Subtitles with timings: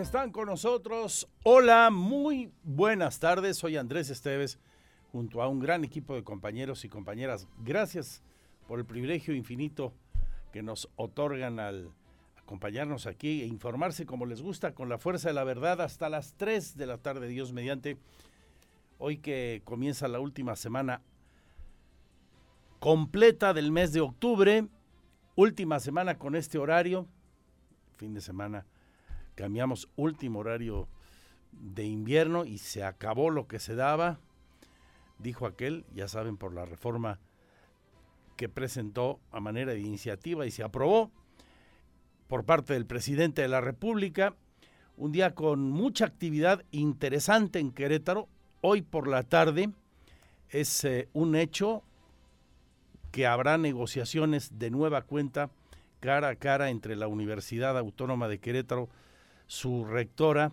[0.00, 1.28] Están con nosotros.
[1.42, 3.58] Hola, muy buenas tardes.
[3.58, 4.58] Soy Andrés Esteves,
[5.12, 7.46] junto a un gran equipo de compañeros y compañeras.
[7.58, 8.22] Gracias
[8.66, 9.92] por el privilegio infinito
[10.52, 11.90] que nos otorgan al
[12.38, 16.34] acompañarnos aquí e informarse como les gusta con la fuerza de la verdad hasta las
[16.34, 17.98] 3 de la tarde, Dios mediante.
[18.96, 21.02] Hoy que comienza la última semana
[22.78, 24.66] completa del mes de octubre,
[25.36, 27.06] última semana con este horario,
[27.98, 28.64] fin de semana
[29.40, 30.86] cambiamos último horario
[31.50, 34.20] de invierno y se acabó lo que se daba,
[35.18, 37.18] dijo aquel, ya saben, por la reforma
[38.36, 41.10] que presentó a manera de iniciativa y se aprobó
[42.28, 44.36] por parte del presidente de la República.
[44.98, 48.28] Un día con mucha actividad interesante en Querétaro.
[48.60, 49.70] Hoy por la tarde
[50.50, 51.82] es eh, un hecho
[53.10, 55.48] que habrá negociaciones de nueva cuenta
[56.00, 58.90] cara a cara entre la Universidad Autónoma de Querétaro
[59.50, 60.52] su rectora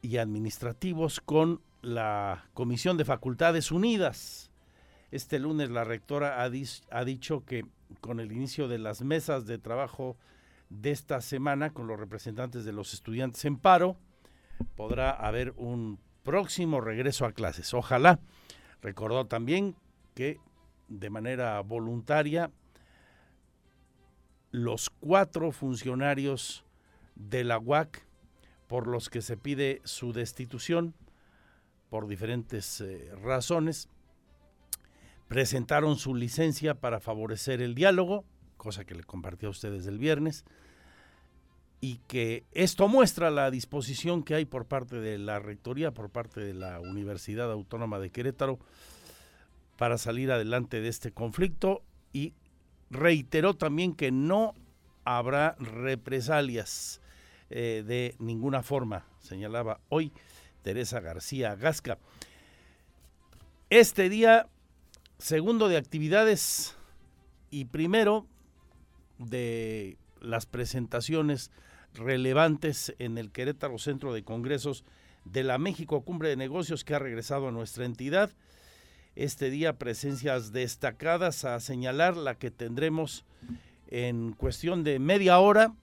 [0.00, 4.50] y administrativos con la Comisión de Facultades Unidas.
[5.12, 7.64] Este lunes la rectora ha, dicho que
[8.00, 10.16] con el inicio de las mesas de trabajo
[10.68, 13.96] de esta semana con los representantes de los estudiantes en paro,
[14.74, 17.72] podrá haber un próximo regreso a clases.
[17.72, 18.18] Ojalá.
[18.82, 19.76] Recordó también
[20.16, 20.40] que
[20.88, 22.50] de manera voluntaria
[24.50, 26.64] los cuatro funcionarios
[27.28, 28.04] de la UAC
[28.66, 30.94] por los que se pide su destitución
[31.90, 33.88] por diferentes eh, razones.
[35.28, 38.24] Presentaron su licencia para favorecer el diálogo,
[38.56, 40.44] cosa que le compartí a ustedes el viernes,
[41.82, 46.40] y que esto muestra la disposición que hay por parte de la Rectoría, por parte
[46.40, 48.58] de la Universidad Autónoma de Querétaro,
[49.76, 52.32] para salir adelante de este conflicto y
[52.88, 54.54] reiteró también que no
[55.04, 57.01] habrá represalias
[57.54, 60.10] eh, de ninguna forma, señalaba hoy
[60.62, 61.98] Teresa García Gasca.
[63.68, 64.48] Este día,
[65.18, 66.76] segundo de actividades
[67.50, 68.26] y primero
[69.18, 71.50] de las presentaciones
[71.92, 74.84] relevantes en el Querétaro Centro de Congresos
[75.26, 78.30] de la México Cumbre de Negocios que ha regresado a nuestra entidad.
[79.14, 83.26] Este día presencias destacadas a señalar la que tendremos
[83.88, 85.74] en cuestión de media hora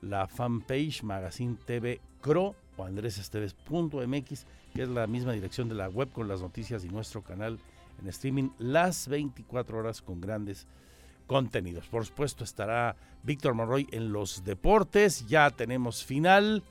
[0.00, 6.10] la fanpage Magazine TV Cro o andresesteves.mx, que es la misma dirección de la web
[6.10, 7.58] con las noticias y nuestro canal
[8.00, 10.66] en streaming las 24 horas con grandes
[11.26, 11.88] contenidos.
[11.88, 16.62] Por supuesto estará Víctor Monroy en los deportes, ya tenemos final.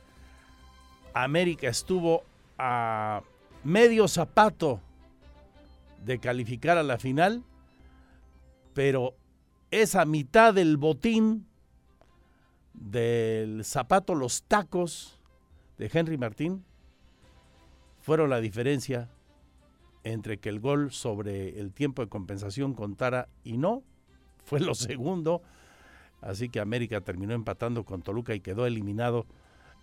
[1.13, 2.23] América estuvo
[2.57, 3.21] a
[3.63, 4.81] medio zapato
[6.03, 7.43] de calificar a la final,
[8.73, 9.15] pero
[9.71, 11.45] esa mitad del botín
[12.73, 15.19] del zapato, los tacos
[15.77, 16.63] de Henry Martín,
[17.99, 19.09] fueron la diferencia
[20.03, 23.83] entre que el gol sobre el tiempo de compensación contara y no,
[24.45, 25.41] fue lo segundo,
[26.21, 29.25] así que América terminó empatando con Toluca y quedó eliminado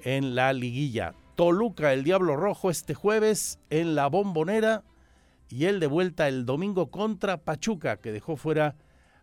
[0.00, 1.14] en la liguilla.
[1.34, 4.82] Toluca, el Diablo Rojo, este jueves en la bombonera
[5.48, 8.76] y él de vuelta el domingo contra Pachuca, que dejó fuera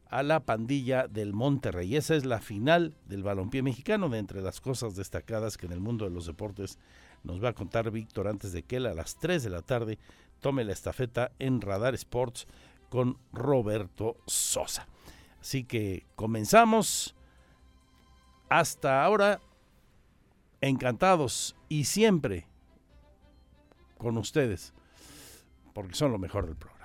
[0.10, 1.96] a la pandilla del Monterrey.
[1.96, 5.80] Esa es la final del balompié mexicano, de entre las cosas destacadas que en el
[5.80, 6.78] mundo de los deportes
[7.24, 9.98] nos va a contar Víctor antes de que él a las 3 de la tarde
[10.40, 12.48] tome la estafeta en Radar Sports
[12.90, 14.88] con Roberto Sosa.
[15.42, 17.16] Así que comenzamos.
[18.50, 19.42] Hasta ahora,
[20.62, 22.48] encantados y siempre
[23.98, 24.76] con ustedes,
[25.74, 26.84] porque son lo mejor del programa.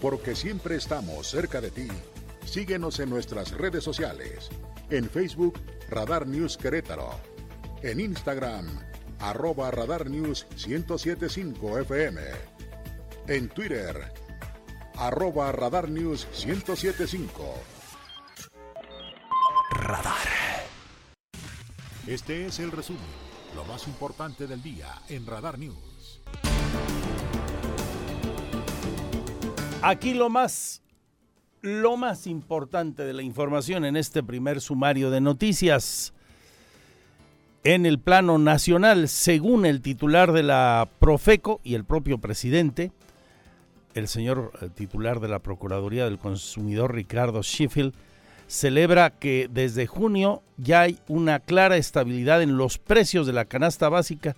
[0.00, 1.88] Porque siempre estamos cerca de ti.
[2.44, 4.50] Síguenos en nuestras redes sociales.
[4.90, 5.58] En Facebook,
[5.90, 7.10] Radar News Querétaro.
[7.82, 8.66] En Instagram,
[9.18, 12.20] arroba Radar News 1075 FM.
[13.26, 14.12] En Twitter,
[14.96, 17.54] arroba Radar News 1075.
[19.70, 20.25] Radar.
[22.06, 23.02] Este es el resumen,
[23.56, 26.22] lo más importante del día en Radar News.
[29.82, 30.82] Aquí lo más
[31.62, 36.14] lo más importante de la información en este primer sumario de noticias.
[37.64, 42.92] En el plano nacional, según el titular de la Profeco y el propio presidente,
[43.94, 47.94] el señor eh, titular de la Procuraduría del Consumidor, Ricardo Sheffield,
[48.46, 53.88] celebra que desde junio ya hay una clara estabilidad en los precios de la canasta
[53.88, 54.36] básica,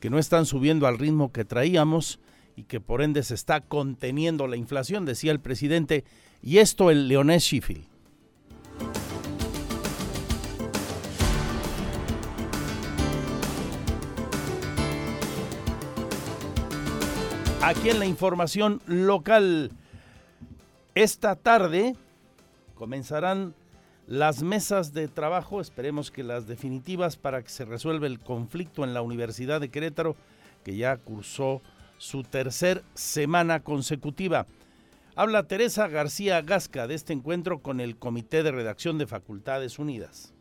[0.00, 2.20] que no están subiendo al ritmo que traíamos
[2.56, 6.04] y que por ende se está conteniendo la inflación, decía el presidente,
[6.42, 7.84] y esto el Leonés Sheffield.
[17.62, 19.70] Aquí en la información local,
[20.94, 21.94] esta tarde
[22.80, 23.54] comenzarán
[24.06, 28.94] las mesas de trabajo, esperemos que las definitivas para que se resuelva el conflicto en
[28.94, 30.16] la Universidad de Querétaro,
[30.64, 31.60] que ya cursó
[31.98, 34.46] su tercer semana consecutiva.
[35.14, 40.32] Habla Teresa García Gasca de este encuentro con el Comité de Redacción de Facultades Unidas.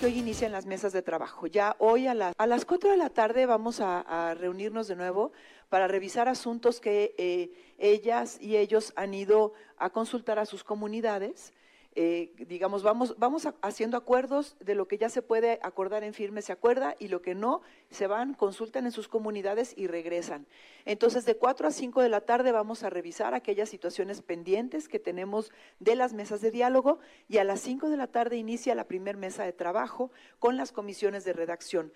[0.00, 1.46] Que hoy inician las mesas de trabajo.
[1.46, 5.30] Ya hoy a, las a las 4 de la tarde vamos a, reunirnos de nuevo
[5.68, 11.52] para revisar asuntos que eh, ellas y ellos han ido a consultar a sus comunidades
[11.96, 16.40] eh, digamos, vamos, vamos haciendo acuerdos de lo que ya se puede acordar en firme,
[16.40, 20.46] se acuerda, y lo que no, se van, consultan en sus comunidades y regresan.
[20.84, 25.00] Entonces, de 4 a 5 de la tarde vamos a revisar aquellas situaciones pendientes que
[25.00, 28.84] tenemos de las mesas de diálogo y a las 5 de la tarde inicia la
[28.84, 31.92] primer mesa de trabajo con las comisiones de redacción.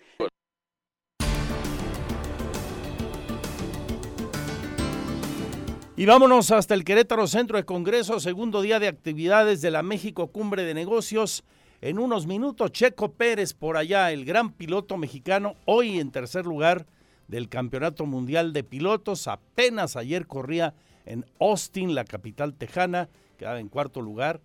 [5.97, 10.27] Y vámonos hasta el Querétaro Centro de Congreso, segundo día de actividades de la México
[10.27, 11.45] Cumbre de Negocios.
[11.79, 16.85] En unos minutos, Checo Pérez por allá, el gran piloto mexicano, hoy en tercer lugar
[17.29, 19.29] del Campeonato Mundial de Pilotos.
[19.29, 20.73] Apenas ayer corría
[21.05, 24.41] en Austin, la capital tejana, quedaba en cuarto lugar.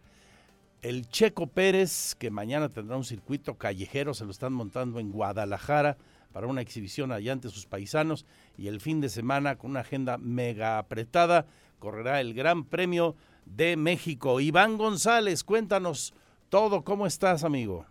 [0.82, 5.96] El Checo Pérez, que mañana tendrá un circuito callejero, se lo están montando en Guadalajara
[6.32, 10.18] para una exhibición allá ante sus paisanos y el fin de semana con una agenda
[10.18, 11.46] mega apretada
[11.78, 14.40] correrá el Gran Premio de México.
[14.40, 16.14] Iván González, cuéntanos
[16.48, 17.86] todo, ¿cómo estás, amigo?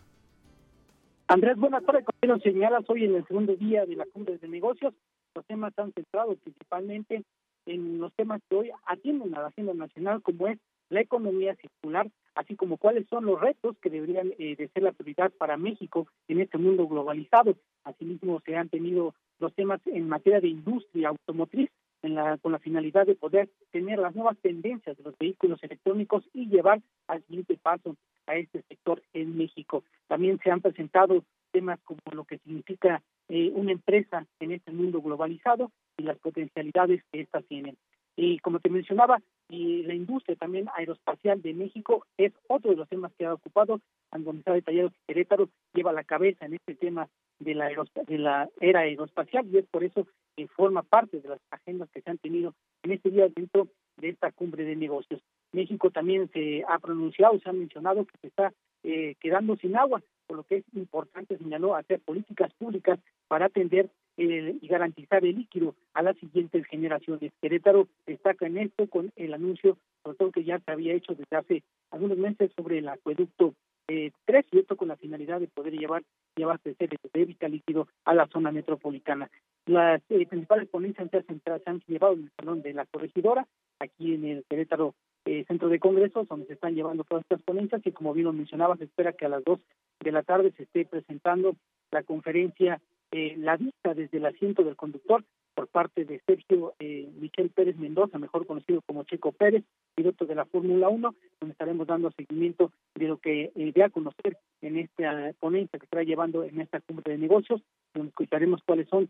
[1.28, 2.06] Andrés, buenas tardes.
[2.06, 4.94] Como nos señalas, hoy en el segundo día de la cumbre de negocios,
[5.36, 7.24] los temas están centrados principalmente
[7.66, 10.58] en los temas que hoy atienden a la agenda nacional, como es
[10.90, 14.94] la economía circular, así como cuáles son los retos que deberían eh, de ser la
[14.94, 17.56] prioridad para México en este mundo globalizado.
[17.84, 21.70] Asimismo, se han tenido los temas en materia de industria automotriz,
[22.02, 26.24] en la, con la finalidad de poder tener las nuevas tendencias de los vehículos electrónicos
[26.34, 27.98] y llevar al siguiente paso.
[28.26, 29.84] a este sector en México.
[30.08, 35.02] También se han presentado temas como lo que significa eh, una empresa en este mundo
[35.02, 37.76] globalizado y las potencialidades que éstas tienen.
[38.22, 42.90] Y como te mencionaba, y la industria también aeroespacial de México es otro de los
[42.90, 43.80] temas que ha ocupado,
[44.12, 47.08] donde se ha detallado que Querétaro lleva la cabeza en este tema
[47.40, 51.40] de la, de la era aeroespacial y es por eso que forma parte de las
[51.50, 55.22] agendas que se han tenido en este día dentro de esta cumbre de negocios.
[55.54, 58.52] México también se ha pronunciado, se ha mencionado que se está
[58.84, 63.00] eh, quedando sin agua, por lo que es importante, señaló, hacer políticas públicas
[63.30, 63.90] para atender
[64.22, 67.32] eh, y garantizar el líquido a las siguientes generaciones.
[67.42, 71.38] Querétaro destaca en esto con el anuncio, sobre todo que ya se había hecho desde
[71.38, 73.54] hace algunos meses sobre el acueducto
[73.88, 76.04] eh, 3, y esto con la finalidad de poder llevar
[76.36, 79.30] y abastecer de vital líquido a la zona metropolitana.
[79.66, 83.48] Las eh, principales ponencias se han llevado en el salón de la corregidora,
[83.80, 87.82] aquí en el Querétaro eh, Centro de Congresos, donde se están llevando todas estas ponencias
[87.86, 89.60] y como bien lo mencionaba, espera que a las dos
[90.02, 91.56] de la tarde se esté presentando
[91.92, 95.24] la conferencia eh, La vista desde el asiento del conductor
[95.54, 99.64] por parte de Sergio eh, Michel Pérez Mendoza, mejor conocido como Checo Pérez,
[99.96, 104.38] piloto de la Fórmula 1, donde estaremos dando seguimiento de lo que eh, a conocer
[104.62, 107.62] en esta ponencia que estará llevando en esta cumbre de negocios,
[107.94, 109.10] donde escucharemos cuáles son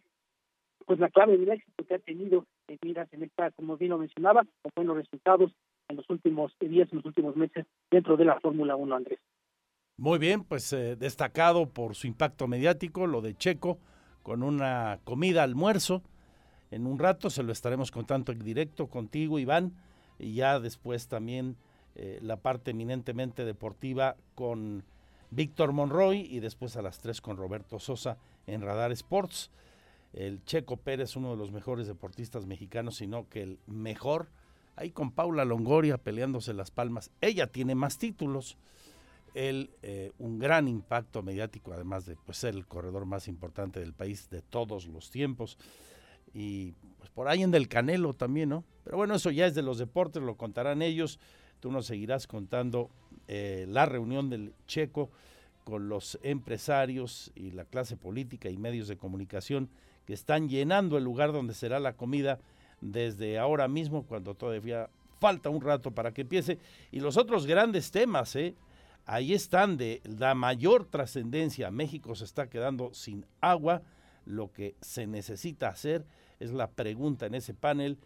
[0.86, 4.00] pues la clave del éxito que ha tenido en miras en esta, como bien lo
[4.00, 5.52] mencionaba, con buenos resultados
[5.88, 9.20] en los últimos días, en los últimos meses dentro de la Fórmula 1, Andrés.
[10.00, 13.80] Muy bien, pues eh, destacado por su impacto mediático, lo de Checo,
[14.24, 16.04] con una comida almuerzo.
[16.72, 19.74] En un rato se lo estaremos contando en directo contigo, Iván,
[20.18, 21.58] y ya después también
[21.96, 24.86] eh, la parte eminentemente deportiva con
[25.32, 29.52] Víctor Monroy y después a las 3 con Roberto Sosa en Radar Sports
[30.14, 34.30] el Checo Pérez, uno de los mejores deportistas mexicanos, sino que el mejor,
[34.78, 37.12] ahí con Paula Longoria peleándose las palmas.
[37.20, 38.58] Ella tiene más títulos,
[39.34, 43.94] él eh, un gran impacto mediático, además de pues, ser el corredor más importante del
[43.94, 45.58] país de todos los tiempos.
[46.34, 48.64] Y pues por ahí en del Canelo también, ¿no?
[48.84, 51.20] Pero bueno, eso ya es de los deportes, lo contarán ellos.
[51.60, 52.90] Tú nos seguirás contando
[53.28, 55.10] eh, la reunión del Checo
[55.64, 59.70] con los empresarios y la clase política y medios de comunicación
[60.06, 62.40] que están llenando el lugar donde será la comida
[62.82, 66.58] desde ahora mismo, cuando todavía falta un rato para que empiece.
[66.92, 68.56] Y los otros grandes temas, ¿eh?
[69.10, 71.72] Ahí están de la mayor trascendencia.
[71.72, 73.82] México se está quedando sin agua.
[74.26, 76.06] Lo que se necesita hacer
[76.40, 77.98] es la pregunta en ese panel,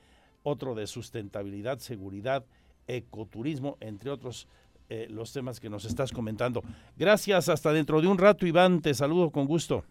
[0.43, 2.45] otro de sustentabilidad, seguridad,
[2.87, 4.47] ecoturismo, entre otros
[4.89, 6.63] eh, los temas que nos estás comentando.
[6.95, 9.83] Gracias, hasta dentro de un rato, Iván, te saludo con gusto.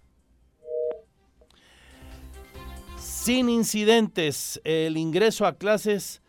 [3.22, 6.22] sin incidentes el ingreso a clases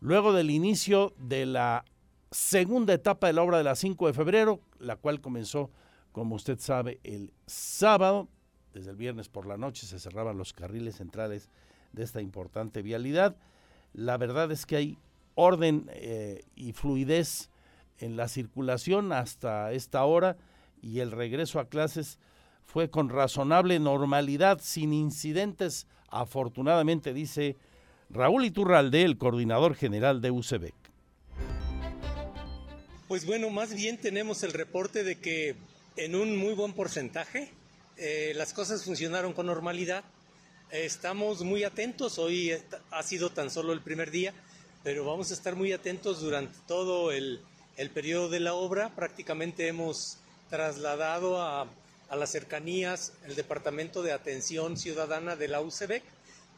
[0.00, 1.84] luego del inicio de la
[2.30, 5.70] segunda etapa de la obra de la 5 de febrero, la cual comenzó,
[6.12, 8.28] como usted sabe, el sábado.
[8.74, 11.48] Desde el viernes por la noche se cerraban los carriles centrales
[11.92, 13.36] de esta importante vialidad.
[13.92, 14.98] La verdad es que hay
[15.34, 17.50] orden eh, y fluidez
[17.98, 20.36] en la circulación hasta esta hora
[20.82, 22.18] y el regreso a clases
[22.64, 27.56] fue con razonable normalidad, sin incidentes afortunadamente, dice
[28.10, 30.74] Raúl Iturralde, el coordinador general de UCEBEC.
[33.08, 35.54] Pues bueno, más bien tenemos el reporte de que
[35.96, 37.50] en un muy buen porcentaje
[37.96, 40.04] eh, las cosas funcionaron con normalidad.
[40.72, 42.52] estamos muy atentos, hoy
[42.90, 44.34] ha sido tan solo el primer día,
[44.82, 47.40] pero vamos a estar muy atentos durante todo el,
[47.76, 48.94] el periodo de la obra.
[48.94, 50.18] Prácticamente hemos
[50.50, 51.68] trasladado a
[52.08, 56.02] a las cercanías el Departamento de Atención Ciudadana de la UCEBEC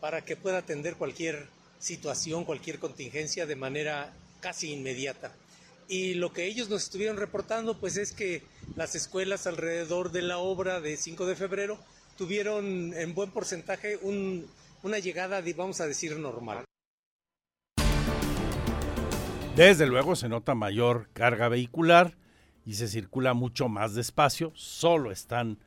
[0.01, 5.33] para que pueda atender cualquier situación, cualquier contingencia de manera casi inmediata.
[5.89, 8.43] Y lo que ellos nos estuvieron reportando pues es que
[8.77, 11.79] las escuelas alrededor de la obra de 5 de febrero
[12.19, 13.99] tuvieron en buen porcentaje
[14.83, 16.65] una llegada, vamos a decir, normal.
[19.57, 22.17] Desde luego se nota mayor carga vehicular
[22.67, 25.59] y se circula mucho más despacio, solo están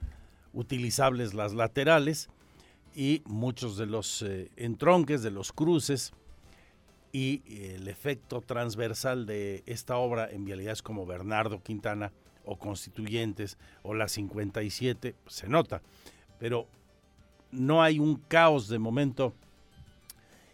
[0.53, 2.29] utilizables las laterales
[2.95, 6.13] y muchos de los eh, entronques, de los cruces
[7.11, 7.41] y
[7.73, 12.11] el efecto transversal de esta obra en vialidades como Bernardo Quintana
[12.45, 15.81] o Constituyentes o la 57 se nota,
[16.39, 16.67] pero
[17.51, 19.33] no hay un caos de momento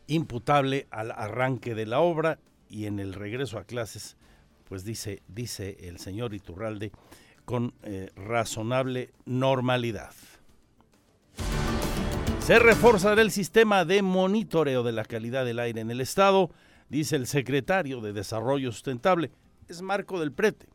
[0.08, 4.18] imputable al arranque de la obra y en el regreso a clases
[4.68, 6.92] pues dice, dice el señor Iturralde,
[7.46, 10.12] con eh, razonable normalidad.
[12.48, 16.50] Se reforzará el sistema de monitoreo de la calidad del aire en el Estado,
[16.88, 19.32] dice el secretario de Desarrollo Sustentable.
[19.68, 20.66] Es Marco del Prete.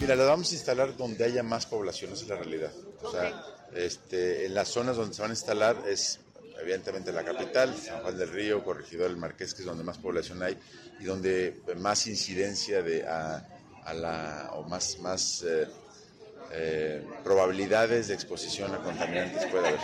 [0.00, 2.72] Mira, la vamos a instalar donde haya más población, esa es la realidad.
[3.02, 3.44] O sea,
[3.74, 6.20] este, en las zonas donde se van a instalar es
[6.58, 10.42] evidentemente la capital, San Juan del Río, Corregidor del Marqués, que es donde más población
[10.42, 10.56] hay
[10.98, 13.46] y donde más incidencia de a,
[13.92, 15.68] la o más más eh,
[16.52, 19.80] eh, probabilidades de exposición a contaminantes puede haber.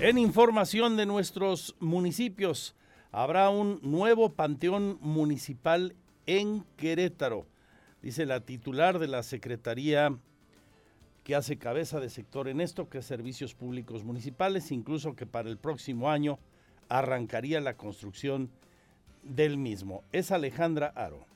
[0.00, 2.74] En información de nuestros municipios,
[3.12, 5.94] habrá un nuevo panteón municipal
[6.26, 7.46] en Querétaro,
[8.02, 10.16] dice la titular de la Secretaría
[11.24, 15.48] que hace cabeza de sector en esto, que es Servicios Públicos Municipales, incluso que para
[15.48, 16.38] el próximo año
[16.88, 18.50] arrancaría la construcción
[19.22, 20.02] del mismo.
[20.12, 21.31] Es Alejandra Aro.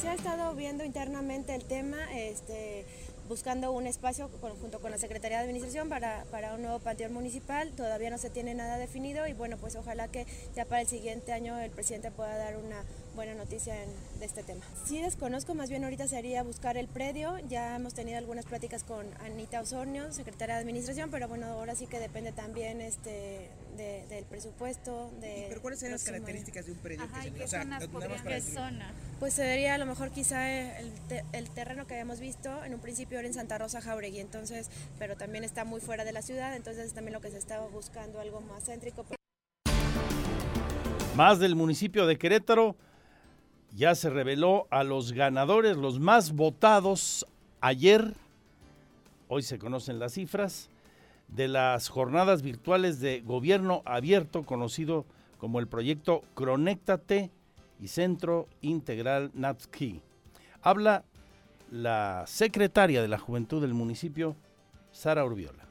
[0.00, 1.98] Se ha estado viendo internamente el tema.
[2.14, 2.86] Este,
[3.28, 4.28] buscando un espacio
[4.60, 7.70] junto con la Secretaría de Administración para, para, un nuevo panteón municipal.
[7.72, 10.26] Todavía no se tiene nada definido y bueno, pues ojalá que
[10.56, 12.82] ya para el siguiente año el presidente pueda dar una
[13.20, 13.74] buena noticia
[14.18, 14.64] de este tema.
[14.86, 17.36] Sí desconozco, más bien ahorita sería buscar el predio.
[17.50, 21.86] Ya hemos tenido algunas pláticas con Anita Osornio, secretaria de Administración, pero bueno, ahora sí
[21.86, 25.10] que depende también este, del presupuesto.
[25.20, 27.02] De ¿Pero cuáles serían las características de un predio?
[27.22, 27.46] ¿qué,
[28.40, 28.94] zona?
[29.18, 30.90] Pues sería a lo mejor quizá el,
[31.32, 35.44] el terreno que habíamos visto en un principio en Santa Rosa Jauregui, entonces, pero también
[35.44, 38.64] está muy fuera de la ciudad, entonces también lo que se estaba buscando algo más
[38.64, 39.04] céntrico.
[41.16, 42.76] Más del municipio de Querétaro
[43.74, 47.26] ya se reveló a los ganadores, los más votados
[47.60, 48.14] ayer,
[49.28, 50.70] hoy se conocen las cifras,
[51.28, 55.06] de las jornadas virtuales de gobierno abierto, conocido
[55.38, 57.30] como el proyecto Cronéctate
[57.80, 60.02] y Centro Integral Natski.
[60.60, 61.04] Habla
[61.70, 64.36] la secretaria de la Juventud del municipio,
[64.90, 65.64] Sara Urbiola.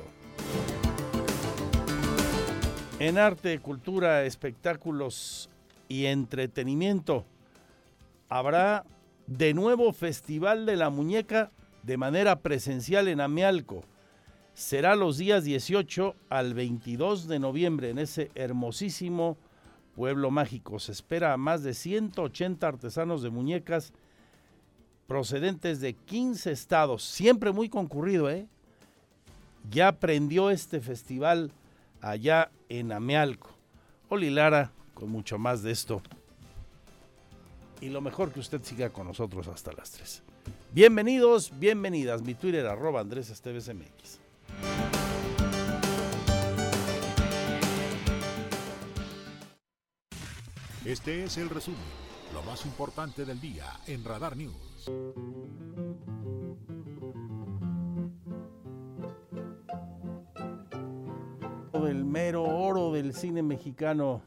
[2.98, 5.52] En arte, cultura, espectáculos
[5.88, 7.24] y entretenimiento,
[8.30, 8.86] habrá
[9.28, 11.52] de nuevo Festival de la Muñeca
[11.84, 13.84] de manera presencial en Amealco.
[14.54, 19.38] Será los días 18 al 22 de noviembre en ese hermosísimo
[19.96, 20.80] pueblo mágico.
[20.80, 23.94] Se espera a más de 180 artesanos de muñecas
[25.08, 28.48] procedentes de 15 estados, siempre muy concurrido, ¿eh?
[29.70, 31.52] Ya prendió este festival
[32.02, 33.50] allá en Amealco.
[34.10, 36.02] Oli Lara, con mucho más de esto
[37.82, 40.24] y lo mejor que usted siga con nosotros hasta las 3.
[40.72, 42.22] Bienvenidos, bienvenidas.
[42.22, 44.20] Mi Twitter arroba Andrés Esteves MX.
[50.86, 51.80] Este es el resumen,
[52.34, 54.90] lo más importante del día en Radar News.
[61.74, 64.22] El mero oro del cine mexicano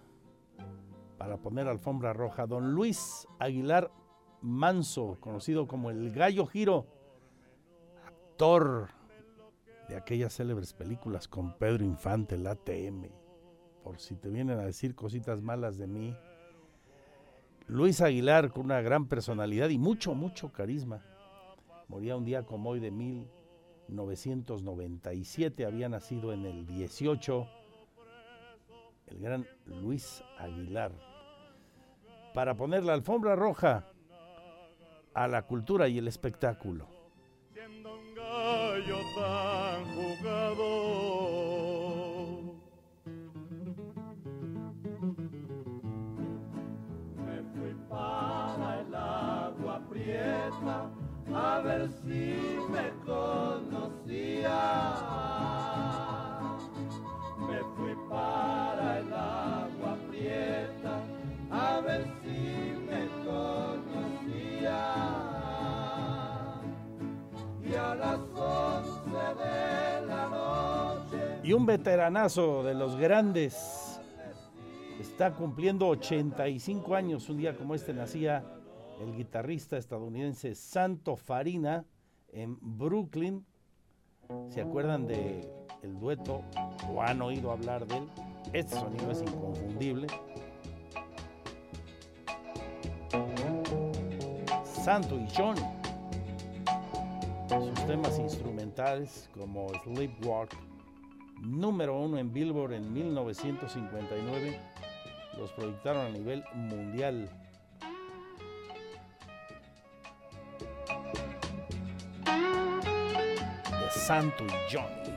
[1.21, 3.93] para poner alfombra roja, don Luis Aguilar
[4.41, 6.87] Manso, conocido como el Gallo Giro,
[8.07, 8.89] actor
[9.91, 13.11] de aquellas célebres películas con Pedro Infante, el ATM,
[13.85, 16.17] por si te vienen a decir cositas malas de mí.
[17.67, 21.05] Luis Aguilar, con una gran personalidad y mucho, mucho carisma,
[21.89, 27.47] moría un día como hoy de 1997, había nacido en el 18,
[29.09, 31.10] el gran Luis Aguilar
[32.35, 33.85] para poner la alfombra roja
[35.15, 36.87] a la cultura y el espectáculo.
[37.53, 41.11] Siendo un gallo tan jugador.
[47.17, 50.91] Me fui para el agua prieta
[51.35, 52.60] a ver si
[71.61, 74.01] un veteranazo de los grandes
[74.99, 77.29] está cumpliendo 85 años.
[77.29, 78.43] Un día como este nacía
[78.99, 81.85] el guitarrista estadounidense Santo Farina
[82.33, 83.45] en Brooklyn.
[84.49, 85.47] ¿Se acuerdan de
[85.83, 86.45] el dueto
[86.95, 88.09] o han oído hablar de él?
[88.55, 90.07] Este sonido es inconfundible.
[94.65, 95.61] Santo y Johnny.
[97.51, 100.70] Sus temas instrumentales como Sleepwalk,
[101.41, 104.61] número uno en Billboard en 1959,
[105.39, 107.29] los proyectaron a nivel mundial.
[112.25, 115.17] De Santo y Johnny.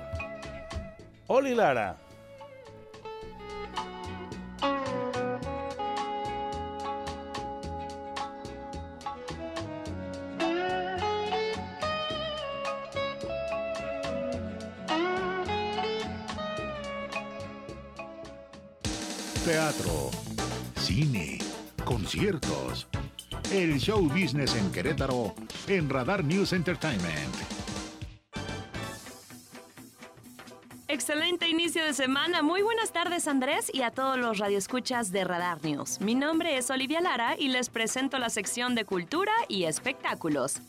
[1.27, 2.02] Oli Lara.
[23.83, 25.35] Show business en Querétaro
[25.67, 27.35] en Radar News Entertainment.
[30.87, 32.41] Excelente inicio de semana.
[32.41, 35.99] Muy buenas tardes Andrés y a todos los radioescuchas de Radar News.
[35.99, 40.61] Mi nombre es Olivia Lara y les presento la sección de cultura y espectáculos.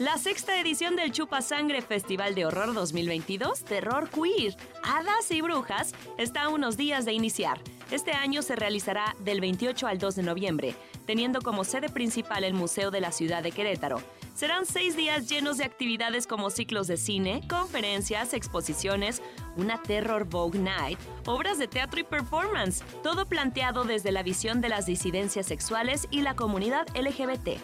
[0.00, 5.94] La sexta edición del Chupa Sangre Festival de Horror 2022, Terror Queer, Hadas y Brujas,
[6.16, 7.60] está a unos días de iniciar.
[7.90, 10.74] Este año se realizará del 28 al 2 de noviembre,
[11.06, 14.02] teniendo como sede principal el Museo de la Ciudad de Querétaro.
[14.34, 19.22] Serán seis días llenos de actividades como ciclos de cine, conferencias, exposiciones,
[19.56, 24.68] una Terror Vogue Night, obras de teatro y performance, todo planteado desde la visión de
[24.68, 27.58] las disidencias sexuales y la comunidad LGBT.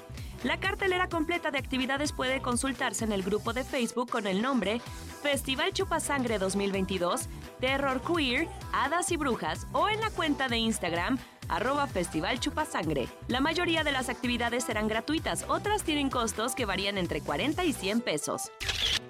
[0.45, 4.81] La cartelera completa de actividades puede consultarse en el grupo de Facebook con el nombre
[5.23, 11.87] Festival Chupasangre 2022, Terror Queer, Hadas y Brujas o en la cuenta de Instagram arroba
[11.87, 13.09] Festival Chupasangre.
[13.29, 17.73] La mayoría de las actividades serán gratuitas, otras tienen costos que varían entre 40 y
[17.73, 18.51] 100 pesos.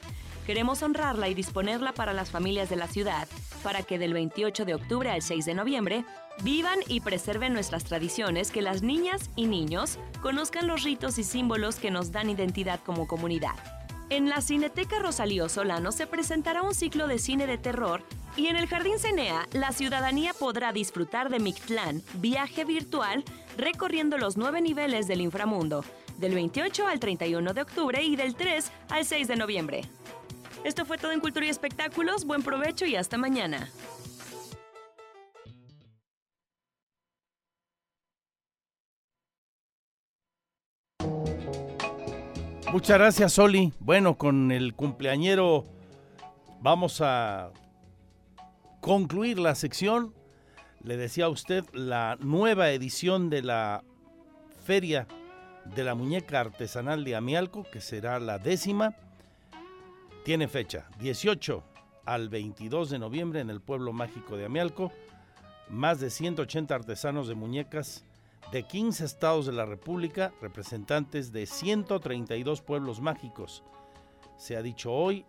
[0.49, 3.29] Queremos honrarla y disponerla para las familias de la ciudad,
[3.63, 6.07] para que del 28 de octubre al 6 de noviembre
[6.43, 11.77] vivan y preserven nuestras tradiciones, que las niñas y niños conozcan los ritos y símbolos
[11.77, 13.57] que nos dan identidad como comunidad.
[14.09, 18.03] En la Cineteca Rosalío Solano se presentará un ciclo de cine de terror
[18.35, 23.23] y en el Jardín Cenea la ciudadanía podrá disfrutar de Mictlán, viaje virtual
[23.59, 25.85] recorriendo los nueve niveles del inframundo,
[26.17, 29.83] del 28 al 31 de octubre y del 3 al 6 de noviembre.
[30.65, 33.71] Esto fue todo en Cultura y Espectáculos, buen provecho y hasta mañana.
[42.71, 43.73] Muchas gracias, Soli.
[43.81, 45.65] Bueno, con el cumpleañero
[46.61, 47.51] vamos a
[48.81, 50.15] concluir la sección.
[50.83, 53.85] Le decía a usted la nueva edición de la
[54.65, 55.07] Feria
[55.65, 58.95] de la Muñeca Artesanal de Amialco, que será la décima.
[60.29, 61.65] Tiene fecha 18
[62.05, 64.93] al 22 de noviembre en el pueblo mágico de Amialco.
[65.71, 68.05] Más de 180 artesanos de muñecas
[68.53, 73.63] de 15 estados de la República, representantes de 132 pueblos mágicos.
[74.37, 75.25] Se ha dicho hoy,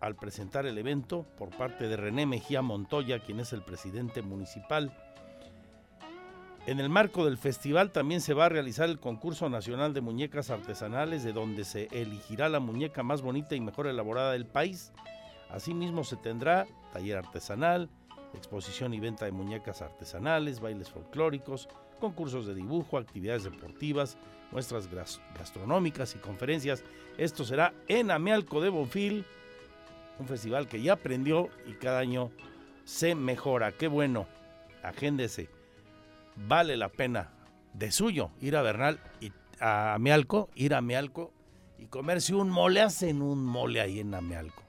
[0.00, 4.94] al presentar el evento, por parte de René Mejía Montoya, quien es el presidente municipal.
[6.64, 10.48] En el marco del festival también se va a realizar el concurso nacional de muñecas
[10.48, 14.92] artesanales, de donde se elegirá la muñeca más bonita y mejor elaborada del país.
[15.50, 17.90] Asimismo se tendrá taller artesanal,
[18.34, 24.16] exposición y venta de muñecas artesanales, bailes folclóricos, concursos de dibujo, actividades deportivas,
[24.52, 24.88] muestras
[25.36, 26.84] gastronómicas y conferencias.
[27.18, 29.24] Esto será en Amealco de Bonfil,
[30.20, 32.30] un festival que ya aprendió y cada año
[32.84, 33.72] se mejora.
[33.72, 34.28] Qué bueno,
[34.84, 35.61] agéndese.
[36.36, 37.30] Vale la pena
[37.74, 41.32] de suyo ir a Bernal y a Amealco, ir a Amealco
[41.78, 42.80] y comerse un mole.
[42.80, 44.62] Hacen un mole ahí en Amealco,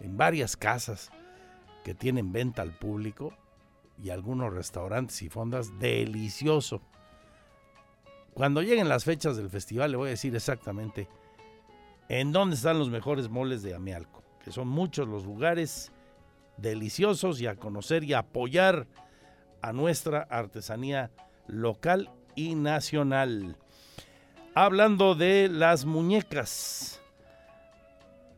[0.00, 1.10] en varias casas
[1.84, 3.32] que tienen venta al público
[4.02, 6.82] y algunos restaurantes y fondas delicioso.
[8.34, 11.08] Cuando lleguen las fechas del festival le voy a decir exactamente
[12.08, 15.92] en dónde están los mejores moles de Amialco, que son muchos los lugares
[16.56, 18.86] deliciosos y a conocer y apoyar
[19.62, 21.10] a nuestra artesanía
[21.46, 23.56] local y nacional.
[24.54, 27.00] Hablando de las muñecas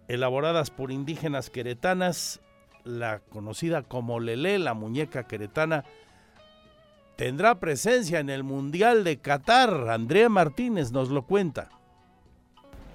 [0.06, 2.40] elaboradas por indígenas queretanas,
[2.84, 5.84] la conocida como Lele, la muñeca queretana,
[7.16, 9.88] tendrá presencia en el Mundial de Qatar.
[9.88, 11.70] Andrea Martínez nos lo cuenta.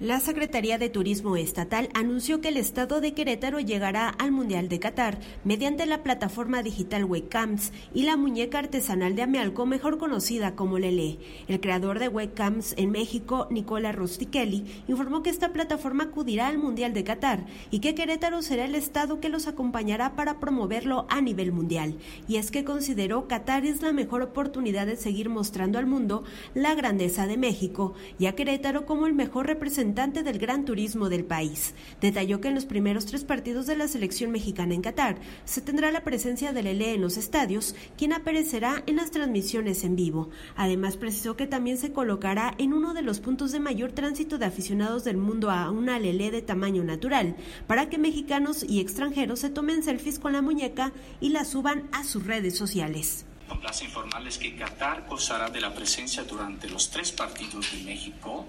[0.00, 4.80] La Secretaría de Turismo Estatal anunció que el estado de Querétaro llegará al Mundial de
[4.80, 10.78] Qatar mediante la plataforma digital Webcams y la muñeca artesanal de Amialco, mejor conocida como
[10.78, 11.18] Lele.
[11.48, 16.94] El creador de Webcams en México, Nicola Rustichelli, informó que esta plataforma acudirá al Mundial
[16.94, 21.52] de Qatar y que Querétaro será el estado que los acompañará para promoverlo a nivel
[21.52, 21.98] mundial.
[22.26, 26.74] Y es que consideró Qatar es la mejor oportunidad de seguir mostrando al mundo la
[26.74, 31.74] grandeza de México y a Querétaro como el mejor representante del gran turismo del país.
[32.00, 35.90] Detalló que en los primeros tres partidos de la selección mexicana en Qatar se tendrá
[35.90, 40.30] la presencia de Lele en los estadios, quien aparecerá en las transmisiones en vivo.
[40.54, 44.46] Además, precisó que también se colocará en uno de los puntos de mayor tránsito de
[44.46, 47.34] aficionados del mundo a una Lele de tamaño natural,
[47.66, 52.04] para que mexicanos y extranjeros se tomen selfies con la muñeca y la suban a
[52.04, 53.26] sus redes sociales.
[53.48, 58.46] Complace informarles que Qatar gozará de la presencia durante los tres partidos de México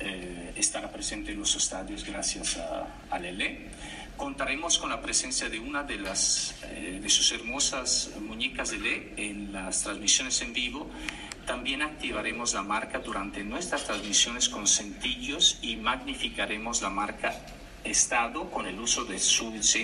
[0.00, 3.68] eh, estará presente en los estadios gracias a, a, Lele.
[4.16, 9.12] Contaremos con la presencia de una de, las, eh, de sus hermosas muñecas de Lele
[9.16, 10.90] en las transmisiones en vivo.
[11.46, 17.34] También activaremos la marca durante nuestras transmisiones con centillos y magnificaremos la marca
[17.82, 19.74] Estado con el uso de sus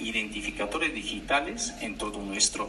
[0.00, 2.68] identificadores digitales en todo nuestro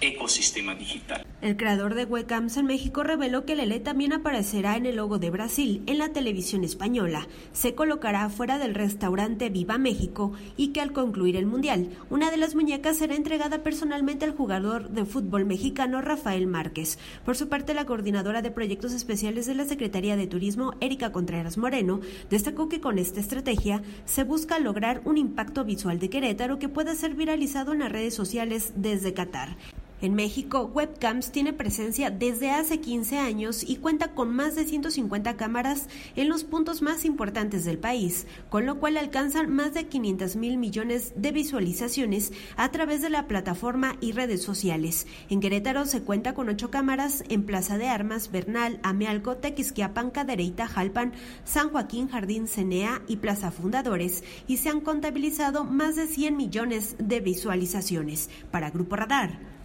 [0.00, 1.26] ecosistema digital.
[1.42, 5.30] El creador de webcams en México reveló que Lele también aparecerá en el logo de
[5.30, 7.28] Brasil en la televisión española.
[7.52, 12.38] Se colocará fuera del restaurante Viva México y que al concluir el Mundial, una de
[12.38, 16.98] las muñecas será entregada personalmente al jugador de fútbol mexicano Rafael Márquez.
[17.24, 21.58] Por su parte, la coordinadora de proyectos especiales de la Secretaría de Turismo, Erika Contreras
[21.58, 26.68] Moreno, destacó que con esta estrategia se busca lograr un impacto visual de Querétaro que
[26.68, 29.56] pueda ser viralizado en las redes sociales desde Qatar.
[30.02, 35.38] En México, Webcams tiene presencia desde hace 15 años y cuenta con más de 150
[35.38, 40.36] cámaras en los puntos más importantes del país, con lo cual alcanzan más de 500
[40.36, 45.06] mil millones de visualizaciones a través de la plataforma y redes sociales.
[45.30, 50.68] En Querétaro se cuenta con ocho cámaras en Plaza de Armas, Bernal, Amealco, Tequisquiapan, Cadereyta,
[50.68, 56.36] Jalpan, San Joaquín, Jardín Cenea y Plaza Fundadores y se han contabilizado más de 100
[56.36, 58.28] millones de visualizaciones.
[58.50, 59.55] Para Grupo Radar,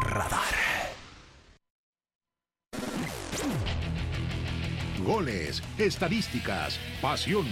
[0.00, 0.70] Radar.
[5.10, 7.46] goles, estadísticas, pasión,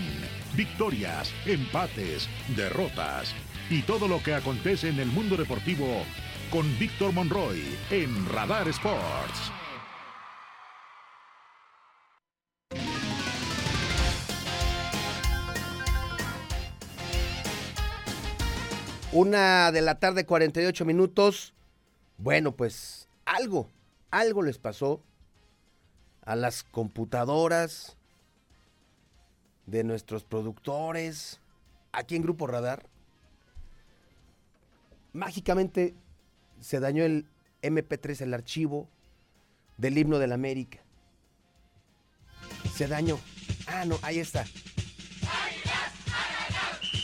[0.55, 3.35] victorias, empates, derrotas
[3.69, 6.05] y todo lo que acontece en el mundo deportivo
[6.51, 9.53] con Víctor Monroy en Radar Sports.
[19.11, 21.55] Una de la tarde, 48 minutos.
[22.19, 23.71] Bueno, pues algo,
[24.11, 25.01] algo les pasó
[26.23, 27.97] a las computadoras
[29.67, 31.41] de nuestros productores
[31.93, 32.85] aquí en Grupo Radar.
[35.13, 35.95] Mágicamente
[36.61, 37.27] se dañó el
[37.63, 38.89] MP3, el archivo
[39.77, 40.81] del himno de la América.
[42.75, 43.19] Se dañó.
[43.69, 44.45] Ah, no, ahí está.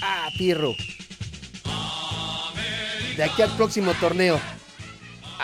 [0.03, 0.75] Ah, Pirro.
[3.17, 4.41] De aquí al próximo torneo.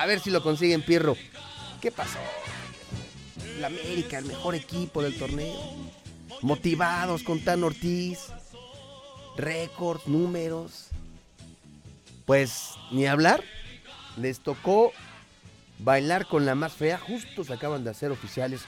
[0.01, 1.15] A ver si lo consiguen, Pirro.
[1.79, 2.19] ¿Qué pasó?
[3.59, 5.61] La América, el mejor equipo del torneo.
[6.41, 8.29] Motivados con Tan Ortiz.
[9.37, 10.87] Récords, números.
[12.25, 13.45] Pues ni hablar.
[14.17, 14.93] Les tocó
[15.81, 16.97] bailar con la más fea.
[16.97, 18.63] Justo se acaban de hacer oficiales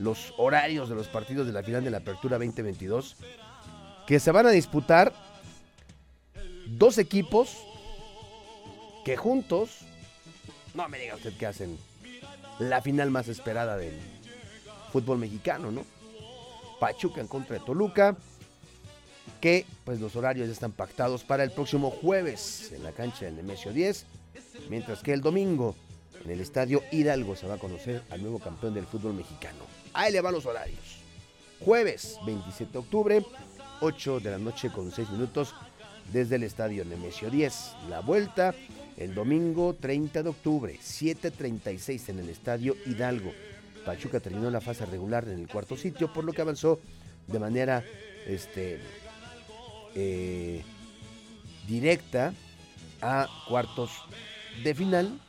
[0.00, 3.14] los horarios de los partidos de la final de la Apertura 2022.
[4.08, 5.12] Que se van a disputar
[6.66, 7.58] dos equipos
[9.04, 9.84] que juntos,
[10.78, 11.76] no me diga usted que hacen
[12.60, 13.98] la final más esperada del
[14.92, 15.84] fútbol mexicano, ¿no?
[16.78, 18.16] Pachuca en contra de Toluca,
[19.40, 23.72] que pues los horarios están pactados para el próximo jueves en la cancha del Nemesio
[23.72, 24.06] 10,
[24.70, 25.74] mientras que el domingo
[26.24, 29.64] en el estadio Hidalgo se va a conocer al nuevo campeón del fútbol mexicano.
[29.94, 31.00] Ahí le van los horarios.
[31.58, 33.26] Jueves 27 de octubre,
[33.80, 35.56] 8 de la noche con 6 minutos
[36.12, 37.72] desde el estadio Nemesio 10.
[37.90, 38.54] La vuelta
[38.98, 43.32] el domingo 30 de octubre, 7.36 en el Estadio Hidalgo.
[43.84, 46.80] Pachuca terminó la fase regular en el cuarto sitio, por lo que avanzó
[47.28, 47.84] de manera
[48.26, 48.80] este,
[49.94, 50.62] eh,
[51.66, 52.34] directa
[53.00, 53.90] a cuartos
[54.64, 55.20] de final.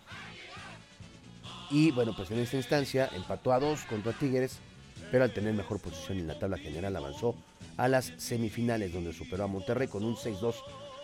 [1.69, 4.58] Y bueno, pues en esta instancia empató a dos contra Tigres,
[5.12, 7.36] pero al tener mejor posición en la tabla general avanzó
[7.77, 10.55] a las semifinales, donde superó a Monterrey con un 6-2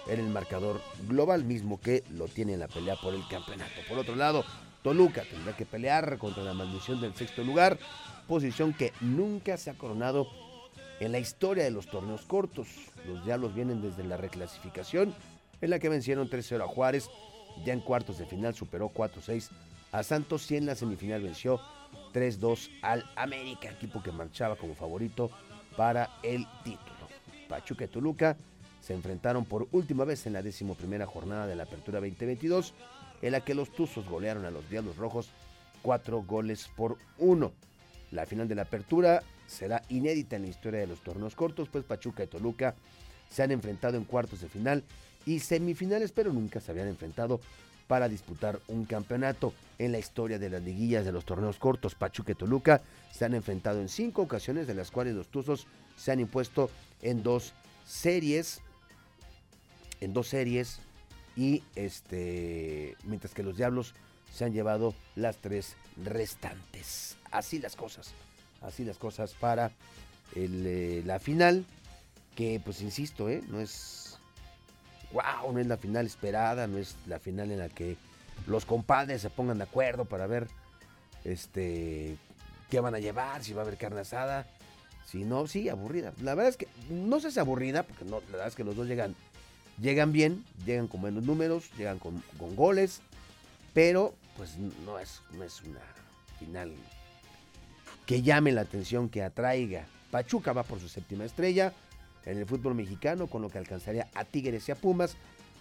[0.07, 3.73] en el marcador global, mismo que lo tiene en la pelea por el campeonato.
[3.87, 4.43] Por otro lado,
[4.83, 7.77] Toluca tendrá que pelear contra la maldición del sexto lugar,
[8.27, 10.27] posición que nunca se ha coronado
[10.99, 12.67] en la historia de los torneos cortos.
[13.07, 15.13] Los Diablos vienen desde la reclasificación,
[15.61, 17.09] en la que vencieron 3-0 a Juárez,
[17.65, 19.49] ya en cuartos de final superó 4-6
[19.91, 21.59] a Santos y en la semifinal venció
[22.13, 25.31] 3-2 al América, equipo que marchaba como favorito
[25.77, 26.95] para el título.
[27.47, 28.37] Pachuca y Toluca
[28.85, 32.75] se enfrentaron por última vez en la decimoprimera jornada de la Apertura 2022,
[33.23, 35.29] en la que los Tuzos golearon a los Diablos Rojos
[35.81, 37.51] cuatro goles por uno.
[38.11, 41.83] La final de la Apertura será inédita en la historia de los torneos cortos, pues
[41.83, 42.75] Pachuca y Toluca
[43.27, 44.83] se han enfrentado en cuartos de final
[45.25, 47.39] y semifinales, pero nunca se habían enfrentado
[47.87, 49.51] para disputar un campeonato.
[49.79, 53.33] En la historia de las liguillas de los torneos cortos, Pachuca y Toluca se han
[53.33, 55.65] enfrentado en cinco ocasiones, de las cuales los Tuzos
[55.97, 56.69] se han impuesto
[57.01, 58.61] en dos series.
[60.01, 60.79] En dos series.
[61.35, 62.95] Y este.
[63.03, 63.93] Mientras que los Diablos
[64.31, 67.17] se han llevado las tres restantes.
[67.31, 68.13] Así las cosas.
[68.61, 69.71] Así las cosas para
[70.35, 71.65] el, eh, la final.
[72.35, 73.41] Que pues insisto, ¿eh?
[73.47, 74.17] no es.
[75.13, 77.95] Wow, no es la final esperada, no es la final en la que
[78.47, 80.47] los compadres se pongan de acuerdo para ver
[81.23, 82.17] este
[82.69, 84.47] qué van a llevar, si va a haber carne asada.
[85.05, 86.13] Si no, sí, aburrida.
[86.21, 88.75] La verdad es que no sé si aburrida, porque no, la verdad es que los
[88.75, 89.15] dos llegan,
[89.79, 93.01] llegan bien, llegan con buenos números, llegan con, con goles,
[93.73, 95.81] pero pues no es, no es una
[96.39, 96.73] final
[98.05, 99.85] que llame la atención, que atraiga.
[100.11, 101.73] Pachuca va por su séptima estrella
[102.25, 105.15] en el fútbol mexicano, con lo que alcanzaría a Tigres y a Pumas,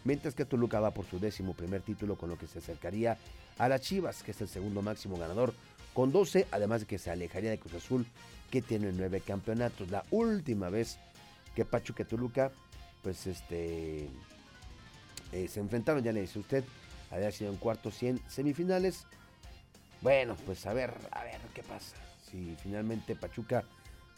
[0.05, 3.19] mientras que Toluca va por su décimo primer título, con lo que se acercaría
[3.59, 5.55] a las Chivas, que es el segundo máximo ganador,
[5.93, 8.07] con 12, además de que se alejaría de Cruz Azul,
[8.51, 9.91] que tiene nueve campeonatos.
[9.91, 10.99] La última vez
[11.55, 12.51] que Pachuca y Toluca,
[13.05, 14.09] pues este,
[15.31, 16.65] eh, se enfrentaron, ya le dice usted,
[17.11, 19.07] había sido en cuartos y en semifinales.
[20.01, 21.97] Bueno, pues a ver, a ver qué pasa.
[22.29, 23.63] Si finalmente Pachuca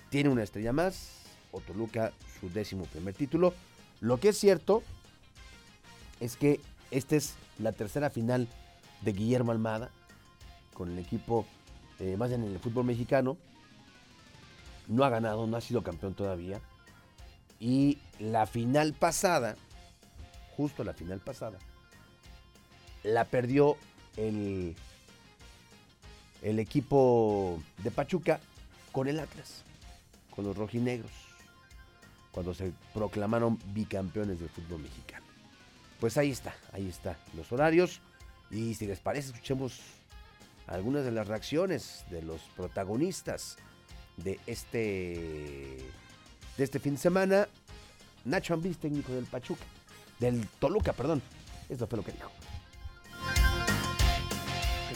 [0.08, 3.52] tiene una estrella más o Toluca su décimo primer título.
[4.00, 4.82] Lo que es cierto
[6.20, 6.60] es que
[6.90, 8.48] esta es la tercera final
[9.02, 9.90] de Guillermo Almada
[10.74, 11.44] con el equipo,
[11.98, 13.36] eh, más en el fútbol mexicano.
[14.86, 16.60] No ha ganado, no ha sido campeón todavía.
[17.58, 19.56] Y la final pasada,
[20.56, 21.58] justo la final pasada,
[23.02, 23.76] la perdió
[24.16, 24.76] el,
[26.42, 28.40] el equipo de Pachuca
[28.92, 29.62] con el Atlas,
[30.34, 31.12] con los rojinegros,
[32.30, 35.26] cuando se proclamaron bicampeones del fútbol mexicano.
[36.00, 38.00] Pues ahí está, ahí está los horarios.
[38.50, 39.80] Y si les parece, escuchemos
[40.66, 43.56] algunas de las reacciones de los protagonistas
[44.16, 45.78] de este,
[46.56, 47.48] de este fin de semana.
[48.24, 49.64] Nacho Ambriz, técnico del Pachuca,
[50.18, 51.22] del Toluca, perdón.
[51.68, 52.30] Esto fue lo que dijo.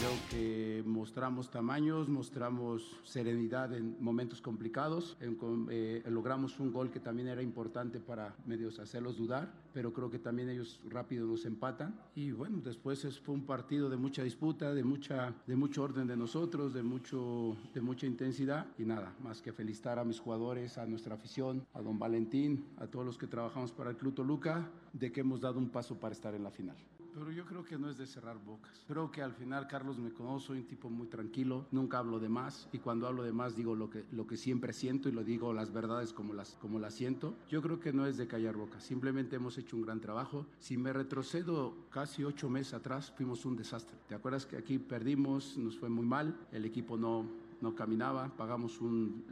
[0.01, 5.15] Creo que mostramos tamaños, mostramos serenidad en momentos complicados.
[5.19, 5.37] En-
[5.69, 10.17] eh, logramos un gol que también era importante para medios hacerlos dudar, pero creo que
[10.17, 11.93] también ellos rápido nos empatan.
[12.15, 16.07] Y bueno, después es- fue un partido de mucha disputa, de, mucha, de mucho orden
[16.07, 18.65] de nosotros, de, mucho, de mucha intensidad.
[18.79, 22.87] Y nada, más que felicitar a mis jugadores, a nuestra afición, a don Valentín, a
[22.87, 26.13] todos los que trabajamos para el Club Toluca, de que hemos dado un paso para
[26.15, 26.75] estar en la final.
[27.13, 28.71] Pero yo creo que no es de cerrar bocas.
[28.87, 32.29] Creo que al final Carlos me conoce, soy un tipo muy tranquilo, nunca hablo de
[32.29, 35.23] más y cuando hablo de más digo lo que, lo que siempre siento y lo
[35.23, 37.35] digo las verdades como las, como las siento.
[37.49, 40.45] Yo creo que no es de callar bocas, simplemente hemos hecho un gran trabajo.
[40.59, 43.97] Si me retrocedo casi ocho meses atrás, fuimos un desastre.
[44.07, 47.25] ¿Te acuerdas que aquí perdimos, nos fue muy mal, el equipo no,
[47.61, 48.79] no caminaba, pagamos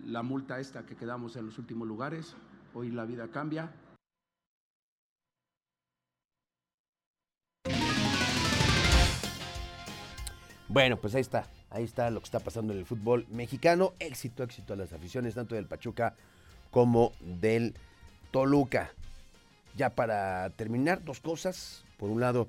[0.06, 2.36] la multa esta que quedamos en los últimos lugares,
[2.74, 3.72] hoy la vida cambia,
[10.70, 13.94] Bueno, pues ahí está, ahí está lo que está pasando en el fútbol mexicano.
[13.98, 16.14] Éxito, éxito a las aficiones, tanto del Pachuca
[16.70, 17.74] como del
[18.30, 18.92] Toluca.
[19.76, 21.84] Ya para terminar, dos cosas.
[21.98, 22.48] Por un lado,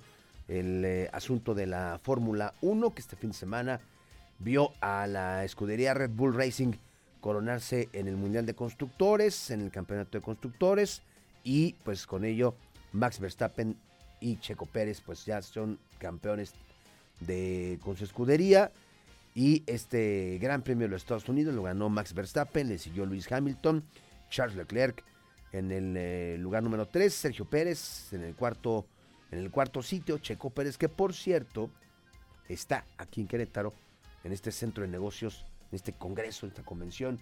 [0.48, 3.80] el eh, asunto de la Fórmula 1, que este fin de semana
[4.38, 6.72] vio a la escudería Red Bull Racing
[7.22, 11.00] coronarse en el Mundial de Constructores, en el Campeonato de Constructores,
[11.42, 12.54] y pues con ello
[12.92, 13.76] Max Verstappen
[14.20, 16.52] y Checo Pérez pues ya son campeones
[17.20, 18.72] de, con su escudería.
[19.34, 23.30] Y este Gran Premio de los Estados Unidos lo ganó Max Verstappen, le siguió Luis
[23.30, 23.84] Hamilton,
[24.28, 25.04] Charles Leclerc
[25.52, 28.86] en el eh, lugar número 3, Sergio Pérez en el cuarto
[29.30, 31.70] en el cuarto sitio, Checo Pérez que por cierto
[32.48, 33.72] está aquí en Querétaro
[34.24, 37.20] en este centro de negocios, en este congreso, en esta convención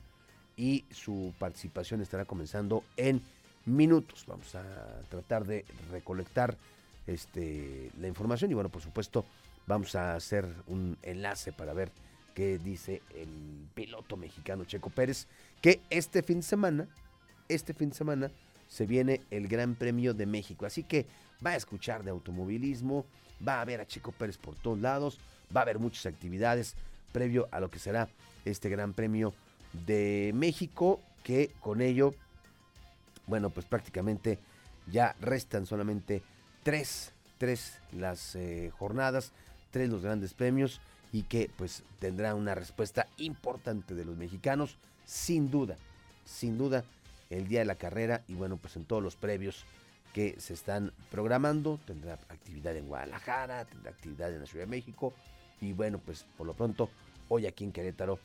[0.57, 3.23] y su participación estará comenzando en
[3.65, 4.25] minutos.
[4.27, 4.65] Vamos a
[5.09, 6.57] tratar de recolectar
[7.07, 9.25] este, la información y bueno, por supuesto,
[9.69, 11.93] vamos a hacer un enlace para ver
[12.35, 15.29] qué dice el piloto mexicano Checo Pérez,
[15.61, 16.89] que este fin de semana,
[17.49, 18.31] este fin de semana
[18.67, 20.65] se viene el Gran Premio de México.
[20.65, 21.07] Así que
[21.45, 23.05] va a escuchar de automovilismo,
[23.47, 25.21] va a ver a Checo Pérez por todos lados,
[25.55, 26.75] va a haber muchas actividades
[27.13, 28.09] previo a lo que será
[28.47, 29.35] este Gran Premio
[29.87, 32.15] de México, que con ello,
[33.27, 34.39] bueno, pues prácticamente
[34.91, 36.23] ya restan solamente
[36.63, 39.33] tres, tres las eh, jornadas,
[39.71, 40.81] tres los grandes premios
[41.13, 45.77] y que pues tendrá una respuesta importante de los mexicanos, sin duda,
[46.25, 46.85] sin duda,
[47.31, 49.65] el día de la carrera y bueno, pues en todos los previos
[50.13, 55.13] que se están programando, tendrá actividad en Guadalajara, tendrá actividad en la Ciudad de México
[55.61, 56.91] y bueno, pues por lo pronto,
[57.29, 58.19] hoy aquí en Querétaro,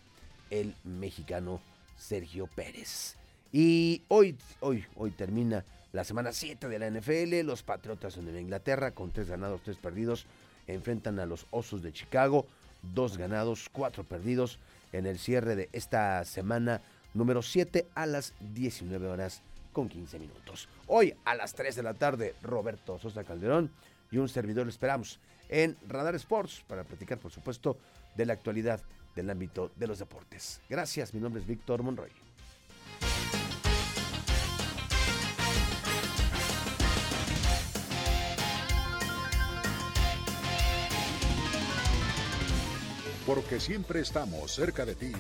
[0.50, 1.62] el mexicano
[1.98, 3.16] Sergio Pérez.
[3.52, 7.46] Y hoy, hoy, hoy termina la semana 7 de la NFL.
[7.46, 10.26] Los Patriotas en Inglaterra, con tres ganados, tres perdidos,
[10.68, 12.46] enfrentan a los Osos de Chicago.
[12.82, 14.60] Dos ganados, cuatro perdidos
[14.92, 16.82] en el cierre de esta semana
[17.14, 19.42] número 7 a las 19 horas
[19.72, 20.68] con 15 minutos.
[20.88, 23.72] Hoy a las 3 de la tarde, Roberto Sosa Calderón
[24.12, 27.78] y un servidor esperamos en Radar Sports para platicar, por supuesto,
[28.16, 28.82] de la actualidad
[29.16, 30.62] del ámbito de los deportes.
[30.70, 32.23] Gracias, mi nombre es Víctor Monroy.
[43.26, 45.12] Porque siempre estamos cerca de ti.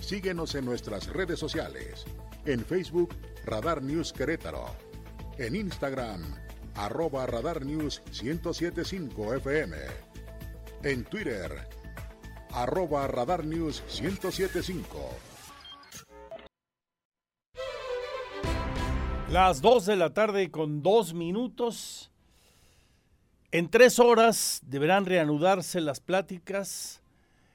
[0.00, 2.04] Síguenos en nuestras redes sociales.
[2.46, 4.66] En Facebook, Radar News Querétaro.
[5.38, 6.20] En Instagram,
[6.74, 9.76] arroba Radar News 1075 FM.
[10.82, 11.68] En Twitter,
[12.50, 15.10] arroba Radar News 1075.
[19.30, 22.10] Las 2 de la tarde con dos minutos.
[23.50, 27.00] En tres horas deberán reanudarse las pláticas,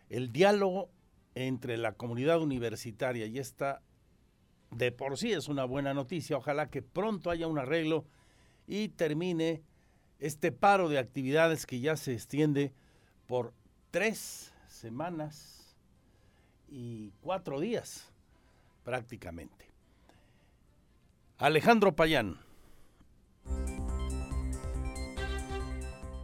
[0.10, 0.90] el diálogo
[1.36, 3.82] entre la comunidad universitaria y esta
[4.72, 6.38] de por sí es una buena noticia.
[6.38, 8.06] Ojalá que pronto haya un arreglo
[8.68, 9.64] y termine
[10.20, 12.74] este paro de actividades que ya se extiende
[13.26, 13.54] por
[13.92, 15.76] tres semanas
[16.68, 18.12] y cuatro días
[18.84, 19.70] prácticamente.
[21.38, 22.38] Alejandro Payán.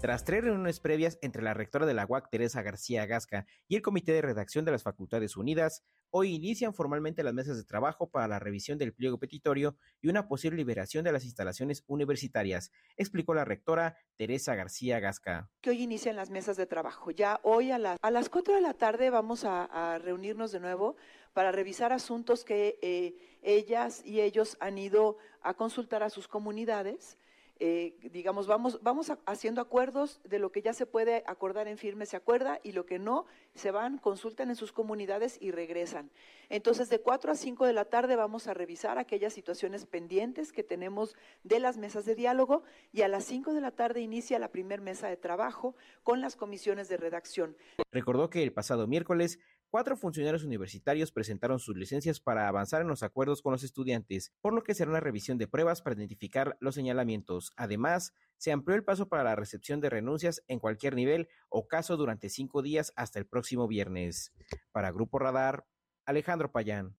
[0.06, 3.82] Tras tres reuniones previas entre la rectora de la UAC, Teresa García Gasca, y el
[3.82, 8.28] Comité de Redacción de las Facultades Unidas, hoy inician formalmente las mesas de trabajo para
[8.28, 13.46] la revisión del pliego petitorio y una posible liberación de las instalaciones universitarias, explicó la
[13.46, 15.50] rectora Teresa García Gasca.
[15.62, 17.10] Que hoy inician las mesas de trabajo.
[17.10, 20.60] Ya hoy a, las a las 4 de la tarde vamos a, a reunirnos de
[20.60, 20.98] nuevo
[21.34, 27.18] para revisar asuntos que eh, ellas y ellos han ido a consultar a sus comunidades.
[27.60, 32.06] Eh, digamos, vamos, vamos haciendo acuerdos de lo que ya se puede acordar en firme
[32.06, 36.12] se acuerda y lo que no, se van, consultan en sus comunidades y regresan.
[36.50, 40.64] Entonces, de 4 a 5 de la tarde vamos a revisar aquellas situaciones pendientes que
[40.64, 44.50] tenemos de las mesas de diálogo y a las 5 de la tarde inicia la
[44.50, 47.56] primer mesa de trabajo con las comisiones de redacción.
[47.92, 49.40] Recordó que el pasado miércoles
[49.76, 54.54] cuatro funcionarios universitarios presentaron sus licencias para avanzar en los acuerdos con los estudiantes, por
[54.54, 57.52] lo que será una revisión de pruebas para identificar los señalamientos.
[57.58, 61.98] Además, se amplió el plazo para la recepción de renuncias en cualquier nivel o caso
[61.98, 64.32] durante cinco días hasta el próximo viernes.
[64.72, 65.66] Para Grupo Radar,
[66.06, 66.96] Alejandro Payán.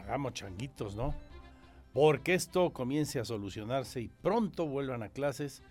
[0.00, 1.14] Hagamos changuitos, ¿no?
[1.94, 5.62] Porque esto comience a solucionarse y pronto vuelvan a clases,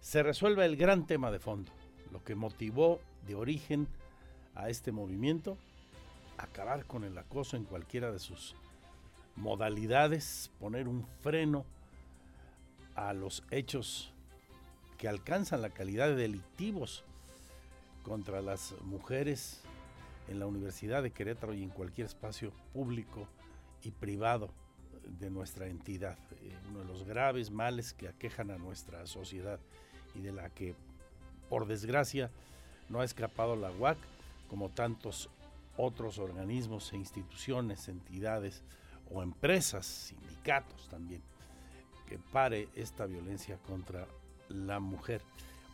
[0.00, 1.70] se resuelva el gran tema de fondo,
[2.10, 3.88] lo que motivó de origen
[4.54, 5.56] a este movimiento,
[6.38, 8.54] acabar con el acoso en cualquiera de sus
[9.36, 11.64] modalidades, poner un freno
[12.94, 14.12] a los hechos
[14.98, 17.04] que alcanzan la calidad de delictivos
[18.02, 19.60] contra las mujeres
[20.28, 23.28] en la Universidad de Querétaro y en cualquier espacio público
[23.82, 24.50] y privado
[25.20, 26.18] de nuestra entidad.
[26.42, 29.60] Eh, uno de los graves males que aquejan a nuestra sociedad
[30.14, 30.74] y de la que,
[31.48, 32.30] por desgracia,
[32.88, 33.98] no ha escapado la UAC
[34.48, 35.28] como tantos
[35.76, 38.62] otros organismos e instituciones, entidades
[39.10, 41.22] o empresas, sindicatos también,
[42.08, 44.06] que pare esta violencia contra
[44.48, 45.20] la mujer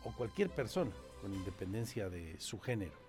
[0.04, 0.90] o cualquier persona
[1.20, 3.00] con independencia de su género.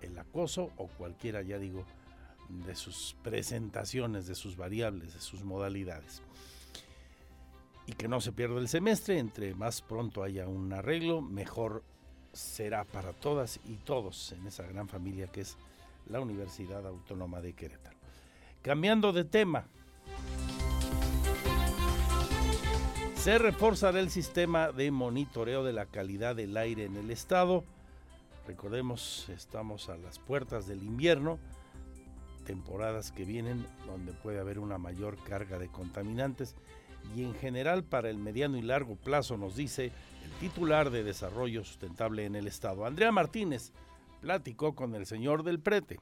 [0.00, 1.84] El acoso o cualquiera, ya digo,
[2.48, 6.22] de sus presentaciones, de sus variables, de sus modalidades.
[7.86, 11.82] Y que no se pierda el semestre, entre más pronto haya un arreglo, mejor
[12.38, 15.56] será para todas y todos en esa gran familia que es
[16.08, 17.96] la Universidad Autónoma de Querétaro.
[18.62, 19.66] Cambiando de tema,
[23.16, 27.64] se reforzará el sistema de monitoreo de la calidad del aire en el estado.
[28.46, 31.38] Recordemos, estamos a las puertas del invierno,
[32.46, 36.54] temporadas que vienen donde puede haber una mayor carga de contaminantes
[37.16, 39.92] y en general para el mediano y largo plazo, nos dice
[40.40, 42.84] titular de Desarrollo Sustentable en el Estado.
[42.84, 43.72] Andrea Martínez
[44.20, 45.98] platicó con el señor del prete.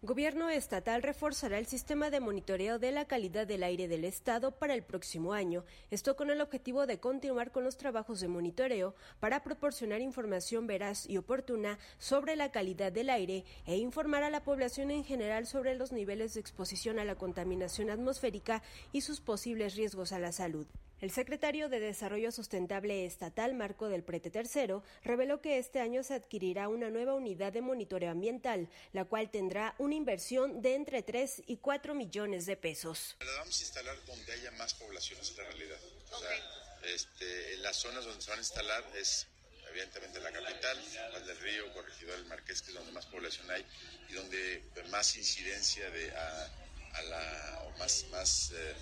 [0.00, 4.74] Gobierno estatal reforzará el sistema de monitoreo de la calidad del aire del Estado para
[4.74, 9.42] el próximo año, esto con el objetivo de continuar con los trabajos de monitoreo para
[9.42, 14.92] proporcionar información veraz y oportuna sobre la calidad del aire e informar a la población
[14.92, 18.62] en general sobre los niveles de exposición a la contaminación atmosférica
[18.92, 20.68] y sus posibles riesgos a la salud.
[21.00, 26.14] El secretario de Desarrollo Sustentable Estatal, Marco del Prete III, reveló que este año se
[26.14, 31.44] adquirirá una nueva unidad de monitoreo ambiental, la cual tendrá una inversión de entre 3
[31.46, 33.16] y 4 millones de pesos.
[33.20, 35.78] La vamos a instalar donde haya más poblaciones, en la realidad.
[36.10, 39.28] O sea, este, en las zonas donde se van a instalar es
[39.70, 40.78] evidentemente la capital,
[41.12, 43.64] Val del Río, Corregidor del Marqués, que es donde más población hay
[44.08, 46.50] y donde más incidencia de a,
[46.94, 48.74] a la, o más, más eh,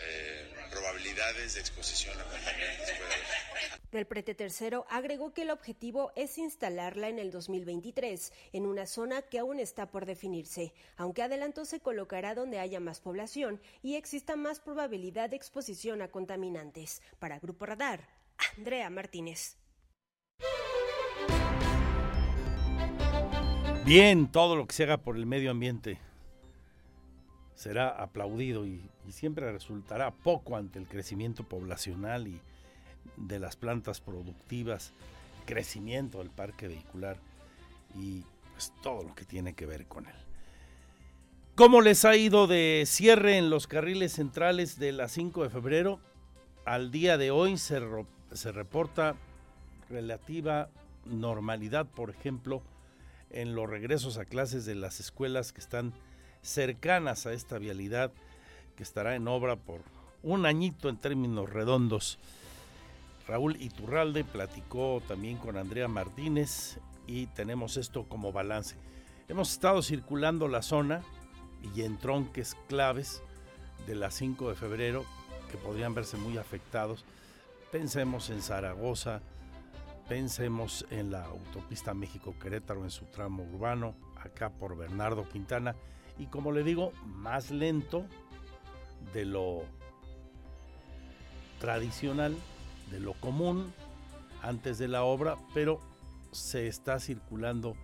[0.00, 2.92] eh, probabilidades de exposición a contaminantes.
[3.92, 9.22] Del Prete Tercero agregó que el objetivo es instalarla en el 2023 en una zona
[9.22, 14.36] que aún está por definirse, aunque adelanto se colocará donde haya más población y exista
[14.36, 17.00] más probabilidad de exposición a contaminantes.
[17.18, 18.08] Para Grupo Radar,
[18.56, 19.56] Andrea Martínez.
[23.84, 25.98] Bien, todo lo que se haga por el medio ambiente
[27.56, 32.40] será aplaudido y, siempre resultará poco ante el crecimiento poblacional y
[33.16, 34.92] de las plantas productivas,
[35.46, 37.18] crecimiento del parque vehicular
[37.94, 40.14] y pues, todo lo que tiene que ver con él.
[41.54, 46.00] ¿Cómo les ha ido de cierre en los carriles centrales de la 5 de febrero?
[46.66, 47.80] Al día de hoy se,
[48.32, 49.14] se reporta
[49.88, 50.68] relativa
[51.06, 52.60] normalidad, por ejemplo,
[53.30, 55.94] en los regresos a clases de las escuelas que están
[56.46, 58.12] cercanas a esta vialidad
[58.76, 59.80] que estará en obra por
[60.22, 62.18] un añito en términos redondos.
[63.26, 68.76] Raúl Iturralde platicó también con Andrea Martínez y tenemos esto como balance.
[69.28, 71.02] Hemos estado circulando la zona
[71.74, 73.22] y en tronques claves
[73.86, 75.04] de la 5 de febrero
[75.50, 77.04] que podrían verse muy afectados.
[77.72, 79.20] Pensemos en Zaragoza,
[80.08, 85.74] pensemos en la autopista México-Querétaro en su tramo urbano, acá por Bernardo Quintana,
[86.18, 88.04] y como le digo, más lento
[89.12, 89.62] de lo
[91.60, 92.36] tradicional,
[92.90, 93.72] de lo común
[94.42, 95.80] antes de la obra, pero
[96.32, 97.74] se está circulando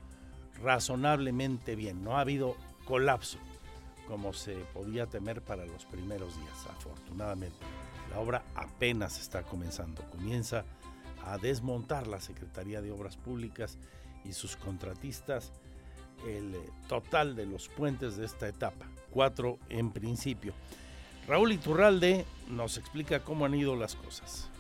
[0.63, 2.05] razonablemente bien.
[2.05, 3.39] No ha habido colapso
[4.07, 7.57] como se podía temer para los primeros días, afortunadamente.
[8.11, 10.65] La obra apenas está comenzando, comienza
[11.25, 13.79] a desmontar la Secretaría de Obras Públicas
[14.25, 15.53] y sus contratistas
[16.27, 20.53] el eh, total de los puentes de esta etapa, cuatro en principio.
[21.27, 24.51] Raúl Iturralde nos explica cómo han ido las cosas.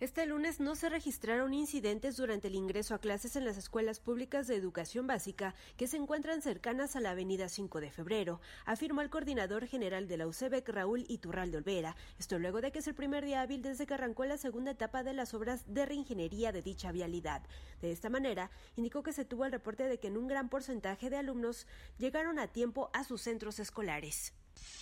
[0.00, 4.46] Este lunes no se registraron incidentes durante el ingreso a clases en las escuelas públicas
[4.46, 9.10] de educación básica que se encuentran cercanas a la avenida 5 de febrero, afirmó el
[9.10, 11.96] coordinador general de la UCEBEC, Raúl Iturralde Olvera.
[12.18, 15.02] Esto luego de que es el primer día hábil desde que arrancó la segunda etapa
[15.02, 17.42] de las obras de reingeniería de dicha vialidad.
[17.82, 21.10] De esta manera, indicó que se tuvo el reporte de que en un gran porcentaje
[21.10, 21.66] de alumnos
[21.98, 24.32] llegaron a tiempo a sus centros escolares.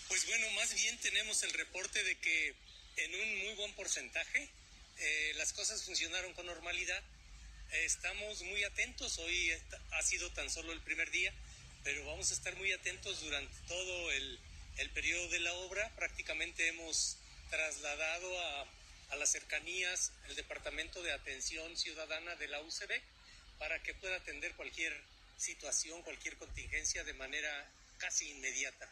[0.06, 2.54] Pues bueno, más bien tenemos el reporte de que
[2.98, 4.48] en un muy buen porcentaje
[5.00, 7.02] eh, las cosas funcionaron con normalidad.
[7.84, 9.52] estamos muy atentos, hoy
[9.92, 11.32] ha sido tan solo el primer día,
[11.84, 14.38] pero vamos a estar muy atentos durante todo el,
[14.78, 15.88] el periodo de la obra.
[15.96, 17.16] Prácticamente hemos
[17.50, 18.66] trasladado a,
[19.10, 23.00] a las cercanías el Departamento de Atención Ciudadana de la UCB
[23.58, 24.98] para que pueda atender cualquier
[25.36, 28.88] situación, cualquier contingencia de manera casi inmediata.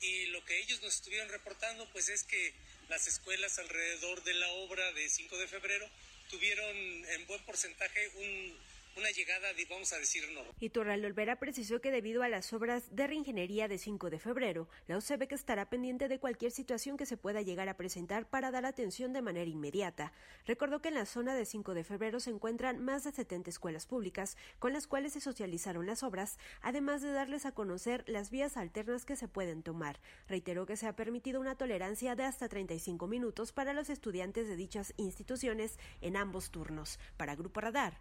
[0.00, 2.52] Y lo que ellos nos estuvieron reportando, pues es que
[2.92, 5.88] las escuelas alrededor de la obra de 5 de febrero
[6.28, 8.54] tuvieron en buen porcentaje un,
[8.96, 10.52] una llegada, vamos a decir, normal.
[10.60, 15.00] Iturralde Olvera precisó que debido a las obras de reingeniería de 5 de febrero, la
[15.26, 19.12] que estará pendiente de cualquier situación que se pueda llegar a presentar para dar atención
[19.12, 20.12] de manera inmediata.
[20.46, 23.86] Recordó que en la zona de 5 de febrero se encuentran más de 70 escuelas
[23.86, 28.56] públicas con las cuales se socializaron las obras, además de darles a conocer las vías
[28.56, 30.00] alternas que se pueden tomar.
[30.28, 34.56] Reiteró que se ha permitido una tolerancia de hasta 35 minutos para los estudiantes de
[34.56, 36.98] dichas instituciones en ambos turnos.
[37.16, 37.98] Para Grupo Radar,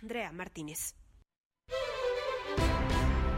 [0.00, 0.94] Andrea Martínez.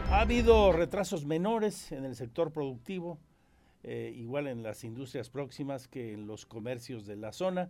[0.09, 3.19] Ha habido retrasos menores en el sector productivo,
[3.83, 7.69] eh, igual en las industrias próximas que en los comercios de la zona.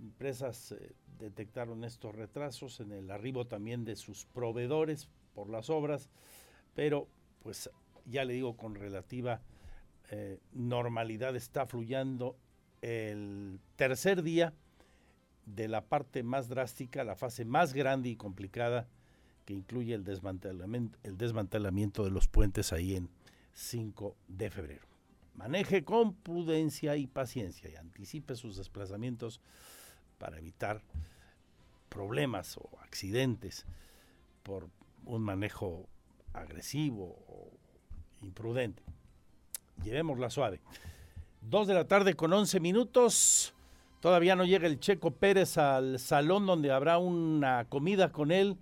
[0.00, 6.08] Empresas eh, detectaron estos retrasos en el arribo también de sus proveedores por las obras,
[6.74, 7.08] pero
[7.42, 7.70] pues
[8.04, 9.40] ya le digo con relativa
[10.10, 12.36] eh, normalidad está fluyendo
[12.80, 14.54] el tercer día
[15.54, 18.86] de la parte más drástica, la fase más grande y complicada
[19.44, 23.08] que incluye el desmantelamiento, el desmantelamiento de los puentes ahí en
[23.54, 24.86] 5 de febrero.
[25.34, 29.40] Maneje con prudencia y paciencia y anticipe sus desplazamientos
[30.18, 30.82] para evitar
[31.88, 33.64] problemas o accidentes
[34.42, 34.68] por
[35.04, 35.88] un manejo
[36.32, 37.50] agresivo o
[38.20, 38.82] imprudente.
[39.82, 40.60] Llevémosla suave.
[41.40, 43.54] Dos de la tarde con 11 minutos.
[44.00, 48.56] Todavía no llega el Checo Pérez al salón donde habrá una comida con él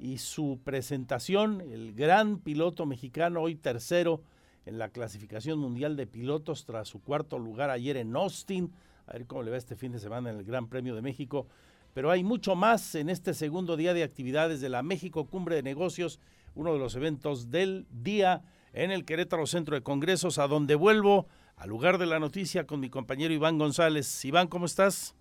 [0.00, 4.20] y su presentación, el gran piloto mexicano, hoy tercero
[4.66, 8.72] en la clasificación mundial de pilotos tras su cuarto lugar ayer en Austin.
[9.06, 11.46] A ver cómo le va este fin de semana en el Gran Premio de México.
[11.94, 15.62] Pero hay mucho más en este segundo día de actividades de la México Cumbre de
[15.62, 16.18] Negocios,
[16.56, 21.28] uno de los eventos del día en el Querétaro Centro de Congresos, a donde vuelvo
[21.60, 24.24] al lugar de la noticia con mi compañero Iván González.
[24.24, 25.14] Iván, ¿cómo estás?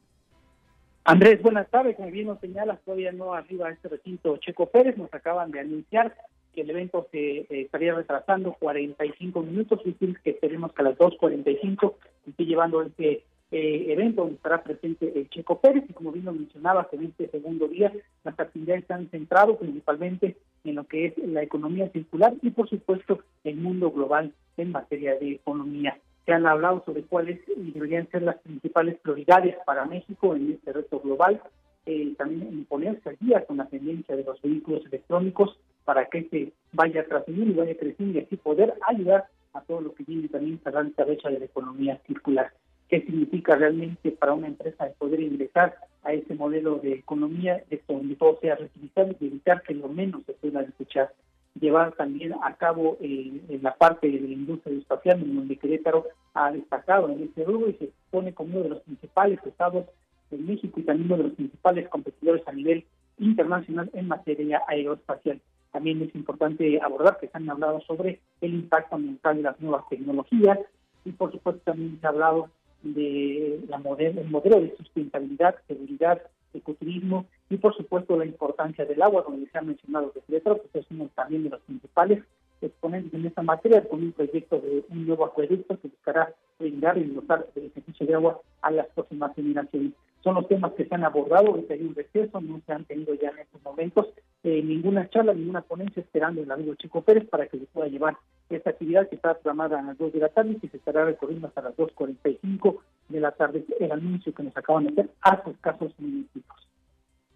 [1.04, 1.98] Andrés, buenas tardes.
[1.98, 4.98] Como bien nos señalas, todavía no arriba este recinto Checo Pérez.
[4.98, 6.16] Nos acaban de anunciar
[6.54, 9.82] que el evento se eh, estaría retrasando 45 minutos.
[9.84, 11.96] y que esperemos que a las 2.45
[12.28, 15.84] esté llevando este eh, evento donde estará presente el Checo Pérez.
[15.90, 17.92] Y como bien lo mencionabas, en este segundo día
[18.24, 23.20] las actividades están centradas principalmente en lo que es la economía circular y, por supuesto,
[23.44, 28.38] el mundo global en materia de economía se han hablado sobre cuáles deberían ser las
[28.38, 31.42] principales prioridades para México en este reto global,
[31.88, 36.54] eh, también ponerse al día con la tendencia de los vehículos electrónicos para que se
[36.72, 40.62] vaya trascendiendo y vaya creciendo y así poder ayudar a todo lo que viene también
[40.64, 42.52] esta brecha de la economía circular.
[42.90, 47.82] ¿Qué significa realmente para una empresa el poder ingresar a ese modelo de economía de
[47.88, 51.12] donde todo sea reutilizable y evitar que lo menos se pueda desechar?
[51.60, 57.10] Llevar también a cabo en la parte de la industria espacial, donde Querétaro ha destacado
[57.10, 59.86] en este rubro y se pone como uno de los principales estados
[60.32, 62.86] de México y también uno de los principales competidores a nivel
[63.18, 65.42] internacional en materia aeroespacial.
[65.72, 69.88] también es importante abordar que se han hablado sobre el impacto ambiental de las nuevas
[69.90, 70.58] tecnologías
[71.06, 72.50] y por supuesto también se ha hablado
[72.82, 76.22] de la modelo, el modelo de sustentabilidad, seguridad,
[76.54, 80.84] ecoturismo y por supuesto la importancia del agua, donde se ha mencionado que Petro, pues
[80.84, 82.24] es uno también de los principales
[82.62, 87.06] exponentes en esta materia, con un proyecto de un nuevo acueducto que buscará brindar y
[87.06, 89.94] dotar de servicio de agua a las próximas generaciones.
[90.24, 93.14] Son los temas que se han abordado, ahorita hay un receso, no se han tenido
[93.14, 94.08] ya en estos momentos
[94.44, 98.18] eh, ninguna charla, ninguna ponencia esperando el amigo Chico Pérez para que se pueda llevar
[98.50, 101.06] esta actividad que está programada a las 2 de la tarde y que se estará
[101.06, 105.52] recorriendo hasta las 2.45 de la tarde, el anuncio que nos acaban de hacer hace
[105.52, 106.44] escasos minutos.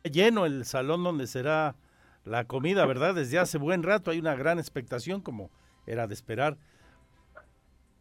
[0.03, 1.75] Lleno el salón donde será
[2.25, 3.15] la comida, ¿verdad?
[3.15, 5.49] Desde hace buen rato hay una gran expectación, como
[5.85, 6.57] era de esperar,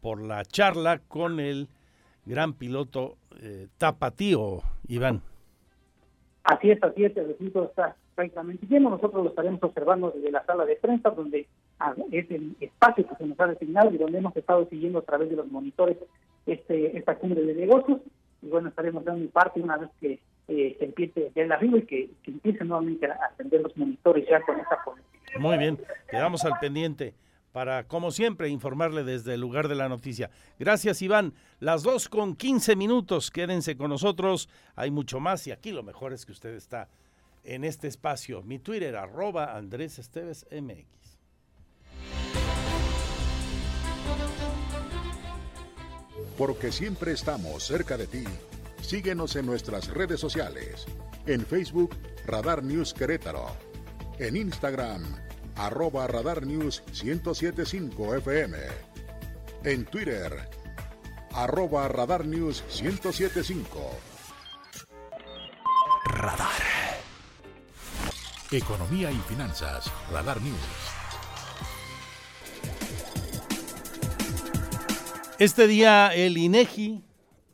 [0.01, 1.69] por la charla con el
[2.25, 5.21] gran piloto eh, tapatío, Iván.
[6.43, 8.89] Así es, así es, el recinto está prácticamente lleno.
[8.89, 11.47] Nosotros lo estaremos observando desde la sala de prensa, donde
[11.79, 15.03] ah, es el espacio que se nos ha designado y donde hemos estado siguiendo a
[15.03, 15.97] través de los monitores
[16.45, 18.01] este esta cumbre de negocios.
[18.41, 20.19] Y bueno, estaremos dando parte una vez que
[20.49, 24.41] eh, se empiece el arribo y que, que empiecen nuevamente a atender los monitores ya
[24.41, 25.39] con esta política.
[25.39, 27.13] Muy bien, quedamos al pendiente
[27.53, 30.29] para, como siempre, informarle desde el lugar de la noticia.
[30.59, 31.33] Gracias, Iván.
[31.59, 34.49] Las dos con 15 minutos, quédense con nosotros.
[34.75, 36.89] Hay mucho más y aquí lo mejor es que usted está
[37.43, 38.41] en este espacio.
[38.41, 41.17] Mi Twitter, arroba Andrés Esteves MX.
[46.37, 48.23] Porque siempre estamos cerca de ti.
[48.81, 50.85] Síguenos en nuestras redes sociales.
[51.27, 51.95] En Facebook,
[52.25, 53.45] Radar News Querétaro.
[54.17, 55.03] En Instagram,
[55.55, 58.57] arroba Radar News 1075 FM.
[59.63, 60.49] En Twitter,
[61.31, 64.13] arroba Radar News 1075.
[66.05, 66.49] Radar.
[68.51, 69.91] Economía y finanzas.
[70.11, 70.59] Radar News.
[75.39, 77.03] Este día el INEGI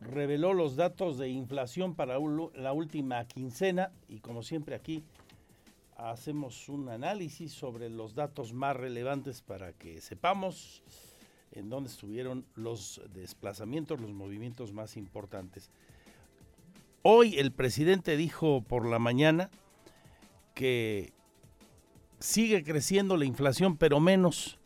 [0.02, 2.18] reveló los datos de inflación para
[2.56, 5.04] la última quincena y como siempre aquí
[6.00, 10.82] hacemos un análisis sobre los datos más relevantes para que sepamos
[11.52, 15.70] en dónde estuvieron los desplazamientos, los movimientos más importantes.
[17.02, 19.50] Hoy el presidente dijo por la mañana
[20.54, 21.12] que
[22.20, 24.58] sigue creciendo la inflación, pero menos.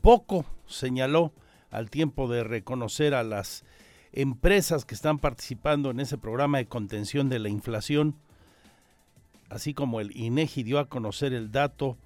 [0.00, 1.32] Poco, señaló,
[1.70, 3.64] al tiempo de reconocer a las
[4.12, 8.16] empresas que están participando en ese programa de contención de la inflación
[9.48, 11.98] así como el INEGI dio a conocer el dato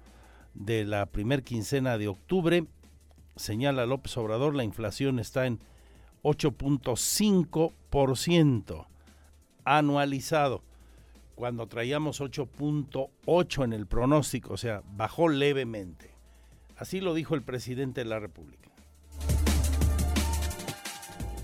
[0.53, 2.65] de la primer quincena de octubre,
[3.35, 5.59] señala López Obrador, la inflación está en
[6.23, 8.87] 8.5%
[9.63, 10.63] anualizado,
[11.35, 16.11] cuando traíamos 8.8 en el pronóstico, o sea, bajó levemente.
[16.77, 18.69] Así lo dijo el presidente de la República.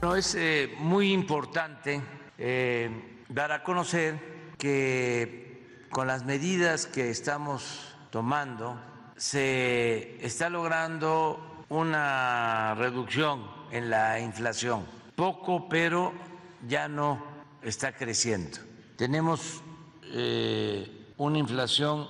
[0.01, 2.01] No, es eh, muy importante
[2.37, 2.89] eh,
[3.29, 5.46] dar a conocer que
[5.89, 8.79] con las medidas que estamos tomando
[9.15, 14.85] se está logrando una reducción en la inflación.
[15.15, 16.13] Poco, pero
[16.67, 17.23] ya no
[17.61, 18.59] está creciendo.
[18.95, 19.61] Tenemos
[20.03, 22.07] eh, una inflación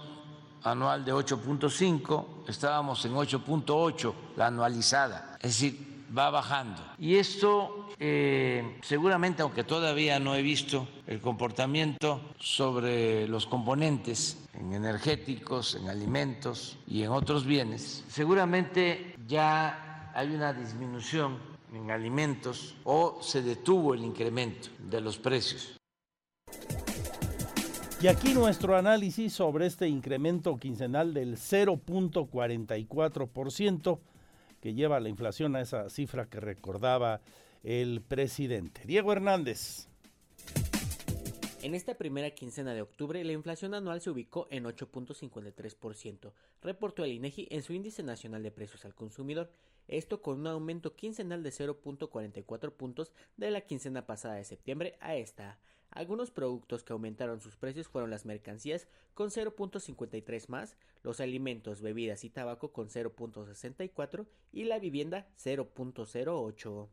[0.64, 5.38] anual de 8.5, estábamos en 8.8, la anualizada.
[5.40, 6.82] Es decir, va bajando.
[7.00, 14.74] Y esto eh, seguramente, aunque todavía no he visto el comportamiento sobre los componentes en
[14.74, 21.38] energéticos, en alimentos y en otros bienes, seguramente ya hay una disminución
[21.74, 25.74] en alimentos o se detuvo el incremento de los precios.
[28.00, 34.00] Y aquí nuestro análisis sobre este incremento quincenal del 0.44%
[34.68, 37.22] que lleva la inflación a esa cifra que recordaba
[37.64, 38.82] el presidente.
[38.86, 39.88] Diego Hernández.
[41.62, 47.14] En esta primera quincena de octubre, la inflación anual se ubicó en 8.53%, reportó el
[47.14, 49.50] INEGI en su índice nacional de precios al consumidor,
[49.88, 55.16] esto con un aumento quincenal de 0.44 puntos de la quincena pasada de septiembre a
[55.16, 55.60] esta.
[55.98, 62.24] Algunos productos que aumentaron sus precios fueron las mercancías con 0.53 más, los alimentos, bebidas
[62.24, 66.88] y tabaco con 0.64 y la vivienda 0.08.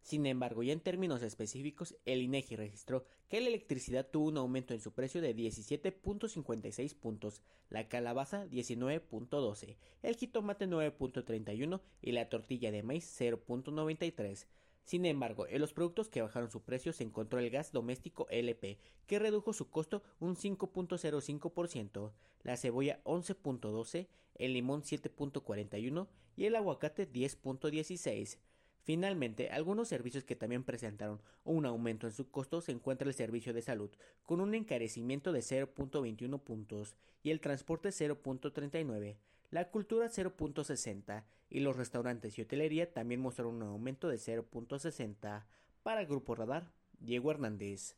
[0.00, 4.72] Sin embargo, ya en términos específicos, el INEGI registró que la electricidad tuvo un aumento
[4.72, 12.70] en su precio de 17.56 puntos, la calabaza 19.12, el jitomate 9.31 y la tortilla
[12.70, 14.46] de maíz 0.93.
[14.88, 18.78] Sin embargo, en los productos que bajaron su precio se encontró el gas doméstico LP,
[19.06, 22.12] que redujo su costo un 5.05%,
[22.42, 28.38] la cebolla 11.12, el limón 7.41 y el aguacate 10.16.
[28.82, 33.52] Finalmente, algunos servicios que también presentaron un aumento en su costo se encuentra el servicio
[33.52, 33.90] de salud,
[34.24, 39.18] con un encarecimiento de 0.21 puntos, y el transporte 0.39,
[39.50, 45.44] la cultura 0.60, y los restaurantes y hotelería también mostraron un aumento de 0.60.
[45.82, 47.96] Para Grupo Radar, Diego Hernández.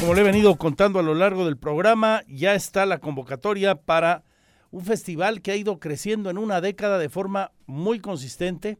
[0.00, 4.24] Como le he venido contando a lo largo del programa, ya está la convocatoria para
[4.70, 8.78] un festival que ha ido creciendo en una década de forma muy consistente.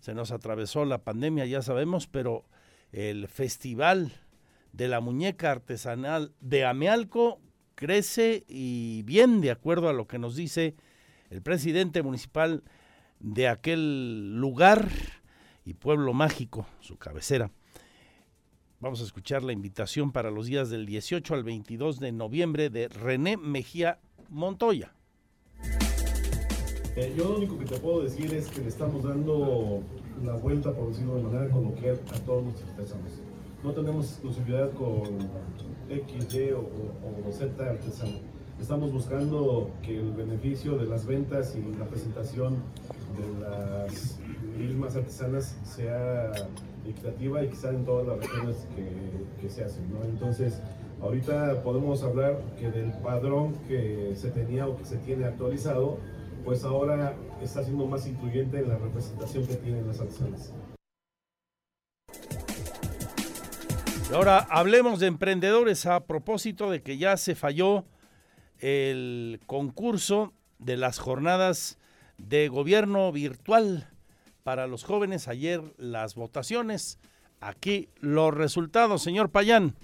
[0.00, 2.44] Se nos atravesó la pandemia, ya sabemos, pero
[2.92, 4.12] el Festival
[4.72, 7.40] de la Muñeca Artesanal de Amealco
[7.74, 10.74] crece y bien de acuerdo a lo que nos dice
[11.30, 12.62] el presidente municipal
[13.20, 14.88] de aquel lugar
[15.64, 17.50] y pueblo mágico, su cabecera.
[18.80, 22.88] Vamos a escuchar la invitación para los días del 18 al 22 de noviembre de
[22.88, 24.95] René Mejía Montoya.
[26.96, 29.82] Eh, yo lo único que te puedo decir es que le estamos dando
[30.24, 33.20] la vuelta, por decirlo de manera coloquial, a todos nuestros artesanos.
[33.62, 35.02] No tenemos exclusividad con
[35.90, 38.18] X, Y o, o, Z artesano.
[38.58, 42.54] Estamos buscando que el beneficio de las ventas y la presentación
[43.18, 44.18] de las
[44.58, 46.32] mismas artesanas sea
[46.88, 49.84] equitativa y quizá en todas las regiones que, que se hacen.
[49.92, 50.02] ¿no?
[50.02, 50.62] Entonces,
[51.02, 55.98] ahorita podemos hablar que del padrón que se tenía o que se tiene actualizado,
[56.46, 59.98] pues ahora está siendo más incluyente en la representación que tienen las.
[64.08, 67.84] Y ahora hablemos de emprendedores a propósito de que ya se falló
[68.60, 71.80] el concurso de las jornadas
[72.16, 73.90] de gobierno virtual
[74.44, 75.26] para los jóvenes.
[75.26, 77.00] Ayer las votaciones.
[77.40, 79.74] Aquí los resultados, señor Payán.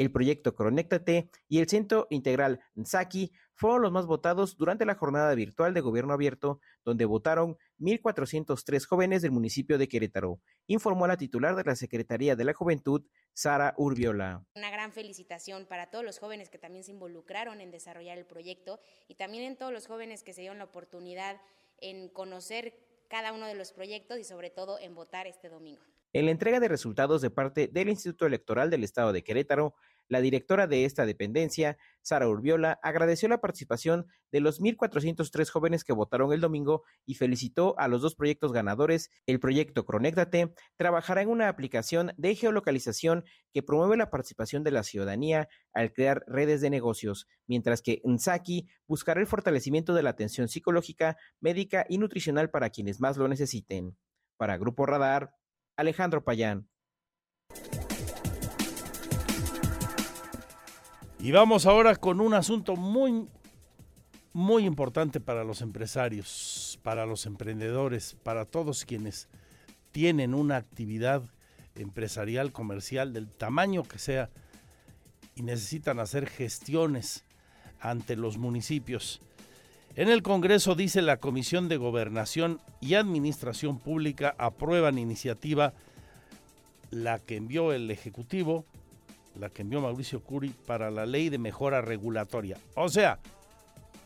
[0.00, 5.34] El proyecto Conéctate y el Centro Integral Nsaki fueron los más votados durante la jornada
[5.34, 11.54] virtual de gobierno abierto, donde votaron 1.403 jóvenes del municipio de Querétaro, informó la titular
[11.54, 14.42] de la Secretaría de la Juventud, Sara Urbiola.
[14.54, 18.80] Una gran felicitación para todos los jóvenes que también se involucraron en desarrollar el proyecto
[19.06, 21.42] y también en todos los jóvenes que se dieron la oportunidad
[21.76, 22.72] en conocer
[23.10, 25.82] cada uno de los proyectos y sobre todo en votar este domingo.
[26.12, 29.74] En la entrega de resultados de parte del Instituto Electoral del Estado de Querétaro,
[30.10, 35.92] la directora de esta dependencia, Sara Urbiola, agradeció la participación de los 1.403 jóvenes que
[35.92, 39.10] votaron el domingo y felicitó a los dos proyectos ganadores.
[39.26, 44.82] El proyecto Cronéctate trabajará en una aplicación de geolocalización que promueve la participación de la
[44.82, 50.48] ciudadanía al crear redes de negocios, mientras que Nsaki buscará el fortalecimiento de la atención
[50.48, 53.96] psicológica, médica y nutricional para quienes más lo necesiten.
[54.36, 55.36] Para Grupo Radar,
[55.76, 56.68] Alejandro Payán.
[61.22, 63.28] Y vamos ahora con un asunto muy,
[64.32, 69.28] muy importante para los empresarios, para los emprendedores, para todos quienes
[69.92, 71.22] tienen una actividad
[71.74, 74.30] empresarial, comercial, del tamaño que sea,
[75.34, 77.24] y necesitan hacer gestiones
[77.80, 79.20] ante los municipios.
[79.96, 85.74] En el Congreso dice la Comisión de Gobernación y Administración Pública aprueban iniciativa
[86.90, 88.64] la que envió el Ejecutivo,
[89.38, 92.56] la que envió Mauricio Curi para la ley de mejora regulatoria.
[92.74, 93.18] O sea,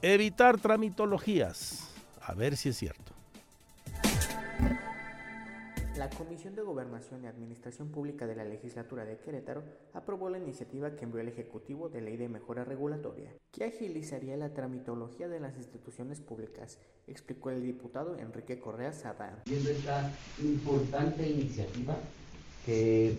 [0.03, 1.91] evitar tramitologías.
[2.21, 3.13] A ver si es cierto.
[5.97, 9.63] La Comisión de Gobernación y Administración Pública de la Legislatura de Querétaro
[9.93, 14.53] aprobó la iniciativa que envió el Ejecutivo de Ley de Mejora Regulatoria, que agilizaría la
[14.53, 19.43] tramitología de las instituciones públicas, explicó el diputado Enrique Correa Sadán.
[19.47, 20.13] Viendo esta
[20.43, 21.97] importante iniciativa
[22.67, 23.17] que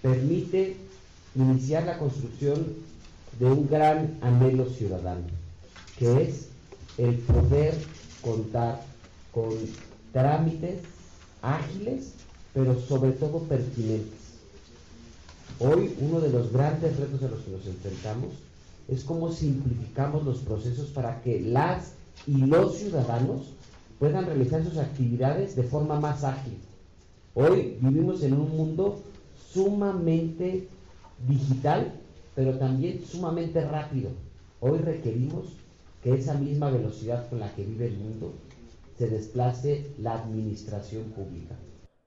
[0.00, 0.76] permite
[1.34, 2.64] iniciar la construcción
[3.38, 5.26] de un gran anhelo ciudadano,
[5.98, 6.48] que es
[6.98, 7.74] el poder
[8.22, 8.82] contar
[9.32, 9.52] con
[10.12, 10.80] trámites
[11.42, 12.12] ágiles,
[12.52, 14.24] pero sobre todo pertinentes.
[15.58, 18.32] Hoy uno de los grandes retos a los que nos enfrentamos
[18.88, 21.92] es cómo simplificamos los procesos para que las
[22.26, 23.52] y los ciudadanos
[23.98, 26.58] puedan realizar sus actividades de forma más ágil.
[27.34, 29.00] Hoy vivimos en un mundo
[29.52, 30.68] sumamente
[31.26, 31.92] digital,
[32.34, 34.10] pero también sumamente rápido.
[34.60, 35.56] Hoy requerimos
[36.02, 38.32] que esa misma velocidad con la que vive el mundo
[38.96, 41.56] se desplace la administración pública.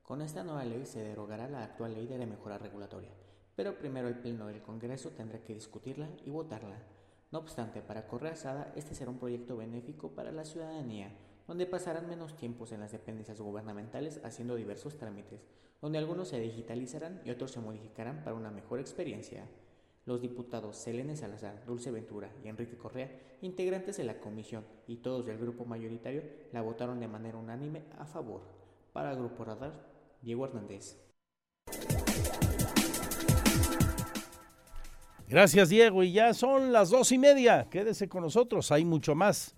[0.03, 3.09] Con esta nueva ley se derogará la actual ley de la mejora regulatoria,
[3.55, 6.77] pero primero el Pleno del Congreso tendrá que discutirla y votarla.
[7.31, 11.11] No obstante, para Correazada, este será un proyecto benéfico para la ciudadanía,
[11.45, 15.41] donde pasarán menos tiempos en las dependencias gubernamentales haciendo diversos trámites,
[15.81, 19.47] donde algunos se digitalizarán y otros se modificarán para una mejor experiencia.
[20.05, 23.11] Los diputados Selene Salazar, Dulce Ventura y Enrique Correa,
[23.41, 26.23] integrantes de la comisión y todos del grupo mayoritario,
[26.53, 28.41] la votaron de manera unánime a favor.
[28.93, 29.73] Para Grupo Radar,
[30.21, 30.97] Diego Hernández.
[35.27, 36.03] Gracias, Diego.
[36.03, 37.67] Y ya son las dos y media.
[37.69, 39.55] Quédese con nosotros, hay mucho más.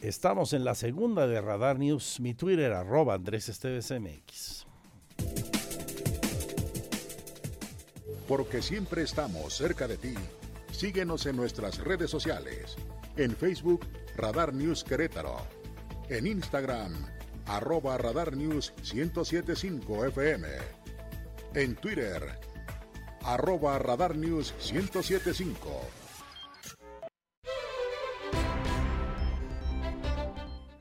[0.00, 2.20] Estamos en la segunda de Radar News.
[2.20, 4.57] Mi Twitter, arroba Andrés Esteves MX.
[8.28, 10.14] Porque siempre estamos cerca de ti.
[10.70, 12.76] Síguenos en nuestras redes sociales.
[13.16, 15.38] En Facebook, Radar News Querétaro.
[16.10, 16.92] En Instagram,
[17.46, 20.46] arroba Radar News 1075 FM.
[21.54, 22.22] En Twitter,
[23.22, 25.80] arroba Radar News 1075.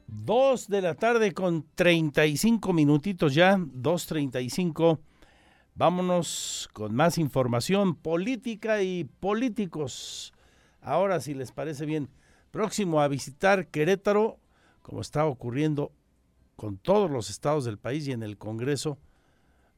[0.07, 4.99] Dos de la tarde con 35 minutitos ya, 2.35.
[5.78, 10.34] Vámonos con más información política y políticos.
[10.82, 12.09] Ahora, si les parece bien,
[12.49, 14.39] próximo a visitar Querétaro,
[14.82, 15.91] como está ocurriendo
[16.55, 18.97] con todos los estados del país y en el Congreso,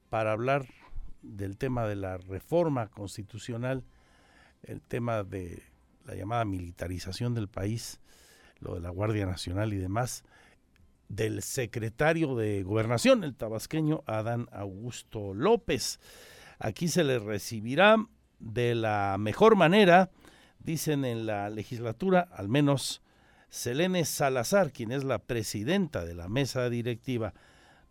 [0.09, 0.67] para hablar
[1.21, 3.83] del tema de la reforma constitucional,
[4.63, 5.63] el tema de
[6.05, 7.99] la llamada militarización del país,
[8.61, 10.23] lo de la Guardia Nacional y demás,
[11.09, 15.99] del secretario de Gobernación, el tabasqueño Adán Augusto López.
[16.59, 17.97] Aquí se le recibirá
[18.39, 20.11] de la mejor manera,
[20.59, 23.01] dicen en la legislatura, al menos
[23.49, 27.33] Selene Salazar, quien es la presidenta de la mesa directiva.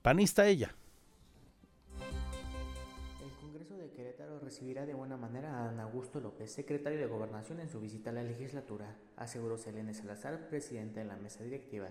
[0.01, 0.75] Panista ella.
[3.21, 7.59] El Congreso de Querétaro recibirá de buena manera a Adán Augusto López, secretario de Gobernación,
[7.59, 11.89] en su visita a la legislatura, aseguró Selene Salazar, presidenta de la mesa directiva.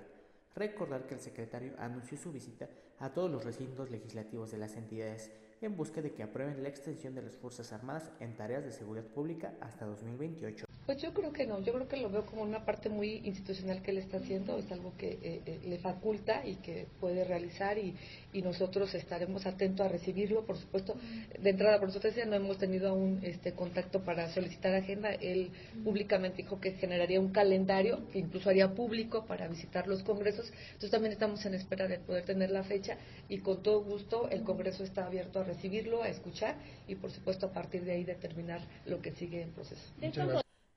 [0.57, 5.31] Recordar que el secretario anunció su visita a todos los recintos legislativos de las entidades
[5.61, 9.05] en busca de que aprueben la extensión de las Fuerzas Armadas en tareas de seguridad
[9.05, 10.66] pública hasta 2028.
[10.87, 13.81] Pues yo creo que no, yo creo que lo veo como una parte muy institucional
[13.81, 17.77] que él está haciendo, es algo que eh, eh, le faculta y que puede realizar
[17.77, 17.93] y,
[18.31, 20.95] y, nosotros estaremos atentos a recibirlo, por supuesto.
[21.41, 25.11] De entrada, por supuesto, no hemos tenido aún este contacto para solicitar agenda.
[25.11, 25.51] Él
[25.83, 30.49] públicamente dijo que generaría un calendario que incluso haría público para visitar los congresos.
[30.67, 34.43] Entonces también estamos en espera de poder tener la fecha y con todo gusto el
[34.43, 36.55] Congreso está abierto a recibirlo, a escuchar
[36.87, 39.83] y por supuesto a partir de ahí determinar lo que sigue en proceso.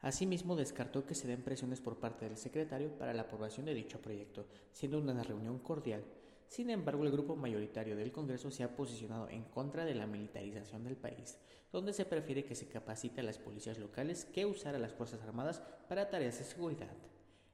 [0.03, 4.01] Asimismo, descartó que se den presiones por parte del secretario para la aprobación de dicho
[4.01, 6.05] proyecto, siendo una reunión cordial.
[6.47, 10.83] Sin embargo, el grupo mayoritario del Congreso se ha posicionado en contra de la militarización
[10.85, 11.39] del país,
[11.71, 15.23] donde se prefiere que se capacite a las policías locales que usar a las Fuerzas
[15.23, 16.97] Armadas para tareas de seguridad.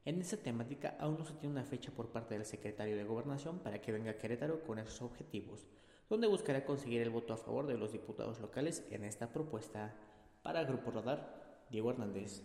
[0.05, 3.59] En esta temática aún no se tiene una fecha por parte del secretario de Gobernación
[3.59, 5.67] para que venga a Querétaro con esos objetivos,
[6.09, 9.93] donde buscará conseguir el voto a favor de los diputados locales en esta propuesta.
[10.41, 12.43] Para Grupo Radar, Diego Hernández.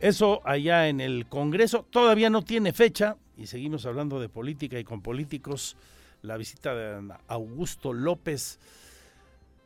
[0.00, 4.84] Eso allá en el Congreso todavía no tiene fecha y seguimos hablando de política y
[4.84, 5.76] con políticos.
[6.22, 8.58] La visita de Augusto López,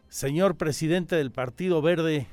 [0.09, 2.29] señor presidente del Partido Verde,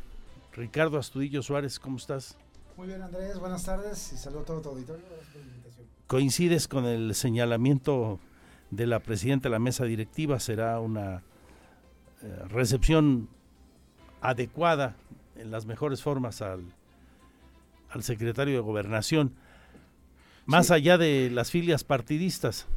[0.54, 2.38] Ricardo Astudillo Suárez, ¿cómo estás?
[2.78, 5.06] Muy bien, Andrés, buenas tardes y saludo a todo tu auditorio.
[6.08, 8.20] ¿Coincides con el señalamiento
[8.70, 10.40] de la presidenta de la mesa directiva?
[10.40, 11.24] ¿Será una
[12.22, 13.30] eh, recepción
[14.22, 14.96] adecuada
[15.36, 16.64] en las mejores formas al,
[17.90, 19.34] al secretario de gobernación,
[20.46, 22.68] más allá de las filias partidistas.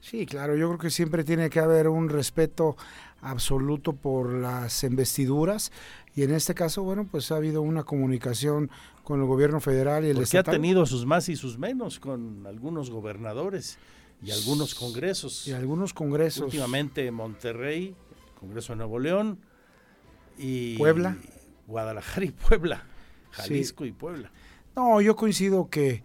[0.00, 2.76] Sí, claro, yo creo que siempre tiene que haber un respeto
[3.22, 5.72] absoluto por las investiduras
[6.14, 8.70] y en este caso, bueno, pues ha habido una comunicación
[9.04, 12.46] con el gobierno federal y el Porque ha tenido sus más y sus menos con
[12.46, 13.78] algunos gobernadores
[14.22, 15.46] y algunos congresos.
[15.46, 16.44] Y algunos congresos.
[16.44, 17.94] Últimamente Monterrey,
[18.40, 19.38] Congreso de Nuevo León,
[20.38, 21.16] y Puebla.
[21.66, 22.84] Guadalajara y Puebla,
[23.32, 24.30] Jalisco y Puebla.
[24.76, 26.02] No, yo coincido que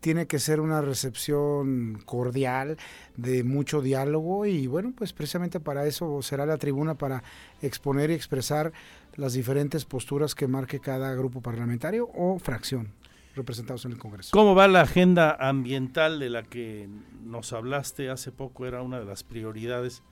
[0.00, 2.78] tiene que ser una recepción cordial,
[3.16, 7.22] de mucho diálogo y bueno, pues precisamente para eso será la tribuna para
[7.60, 8.72] exponer y expresar
[9.16, 12.92] las diferentes posturas que marque cada grupo parlamentario o fracción
[13.36, 14.30] representados en el Congreso.
[14.32, 16.88] ¿Cómo va la agenda ambiental de la que
[17.22, 18.66] nos hablaste hace poco?
[18.66, 20.02] Era una de las prioridades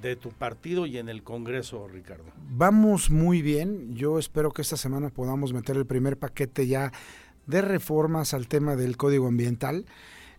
[0.00, 2.24] de tu partido y en el Congreso, Ricardo?
[2.50, 3.94] Vamos muy bien.
[3.94, 6.92] Yo espero que esta semana podamos meter el primer paquete ya
[7.46, 9.86] de reformas al tema del Código Ambiental.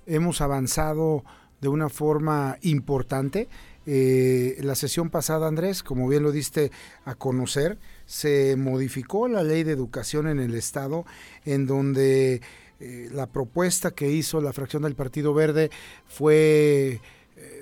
[0.05, 1.23] Hemos avanzado
[1.61, 3.49] de una forma importante.
[3.85, 6.71] Eh, la sesión pasada, Andrés, como bien lo diste
[7.05, 11.05] a conocer, se modificó la ley de educación en el Estado,
[11.45, 12.41] en donde
[12.79, 15.69] eh, la propuesta que hizo la fracción del Partido Verde
[16.07, 17.01] fue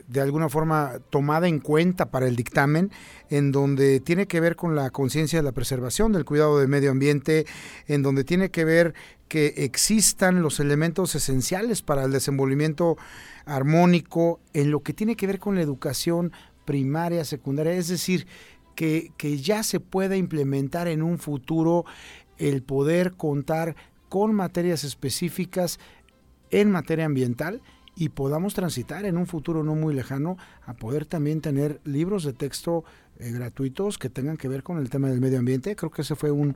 [0.08, 2.92] de alguna forma tomada en cuenta para el dictamen,
[3.30, 6.92] en donde tiene que ver con la conciencia de la preservación del cuidado del medio
[6.92, 7.46] ambiente,
[7.88, 8.94] en donde tiene que ver
[9.28, 12.98] que existan los elementos esenciales para el desenvolvimiento
[13.46, 16.32] armónico, en lo que tiene que ver con la educación
[16.64, 18.28] primaria, secundaria, es decir,
[18.76, 21.86] que, que ya se pueda implementar en un futuro
[22.38, 23.76] el poder contar
[24.08, 25.80] con materias específicas
[26.50, 27.62] en materia ambiental
[27.98, 32.32] y podamos transitar en un futuro no muy lejano a poder también tener libros de
[32.32, 32.84] texto
[33.18, 35.76] eh, gratuitos que tengan que ver con el tema del medio ambiente.
[35.76, 36.56] Creo que ese fue un,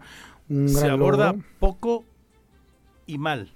[0.50, 1.44] un Se gran aborda logro.
[1.60, 2.06] poco
[3.08, 3.52] y mal.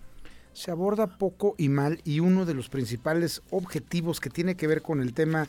[0.53, 4.81] Se aborda poco y mal y uno de los principales objetivos que tiene que ver
[4.81, 5.47] con el tema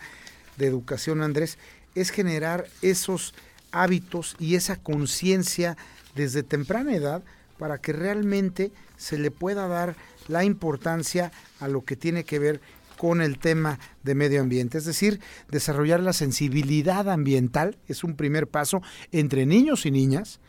[0.59, 1.59] de educación, Andrés,
[1.95, 3.33] es generar esos
[3.73, 5.79] hábitos y esa conciencia
[6.15, 7.23] desde temprana edad
[7.59, 9.97] para que realmente se le pueda dar
[10.29, 11.31] la importancia
[11.61, 12.61] a lo que tiene que ver
[12.97, 14.79] con el tema de medio ambiente.
[14.79, 18.79] Es decir, desarrollar la sensibilidad ambiental es un primer paso
[19.13, 20.41] entre niños y niñas.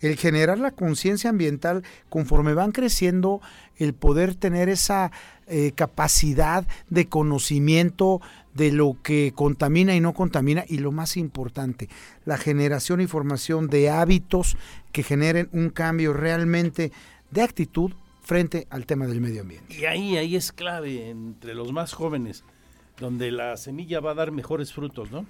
[0.00, 3.40] El generar la conciencia ambiental conforme van creciendo,
[3.76, 5.10] el poder tener esa
[5.46, 8.20] eh, capacidad de conocimiento
[8.54, 11.88] de lo que contamina y no contamina y lo más importante,
[12.24, 14.56] la generación y formación de hábitos
[14.92, 16.92] que generen un cambio realmente
[17.30, 17.92] de actitud
[18.22, 19.74] frente al tema del medio ambiente.
[19.74, 22.44] Y ahí, ahí es clave entre los más jóvenes,
[22.98, 25.26] donde la semilla va a dar mejores frutos, ¿no?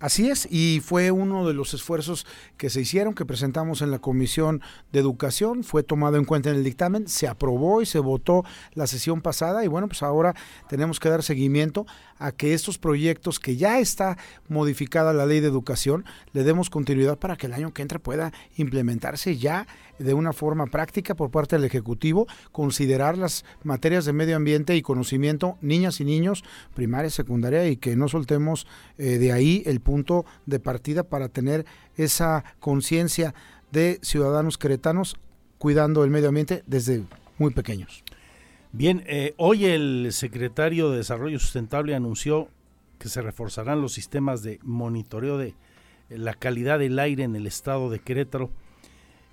[0.00, 2.24] Así es, y fue uno de los esfuerzos
[2.56, 6.56] que se hicieron, que presentamos en la Comisión de Educación, fue tomado en cuenta en
[6.56, 8.44] el dictamen, se aprobó y se votó
[8.74, 10.36] la sesión pasada, y bueno, pues ahora
[10.68, 11.84] tenemos que dar seguimiento
[12.18, 14.18] a que estos proyectos que ya está
[14.48, 18.32] modificada la ley de educación, le demos continuidad para que el año que entra pueda
[18.56, 19.66] implementarse ya
[19.98, 24.82] de una forma práctica por parte del Ejecutivo, considerar las materias de medio ambiente y
[24.82, 26.44] conocimiento, niñas y niños,
[26.74, 31.66] primaria, secundaria, y que no soltemos eh, de ahí el punto de partida para tener
[31.96, 33.34] esa conciencia
[33.72, 35.16] de ciudadanos queretanos
[35.58, 37.04] cuidando el medio ambiente desde
[37.38, 38.04] muy pequeños.
[38.72, 42.48] Bien, eh, hoy el secretario de Desarrollo Sustentable anunció
[42.98, 45.54] que se reforzarán los sistemas de monitoreo de
[46.10, 48.50] la calidad del aire en el estado de Querétaro.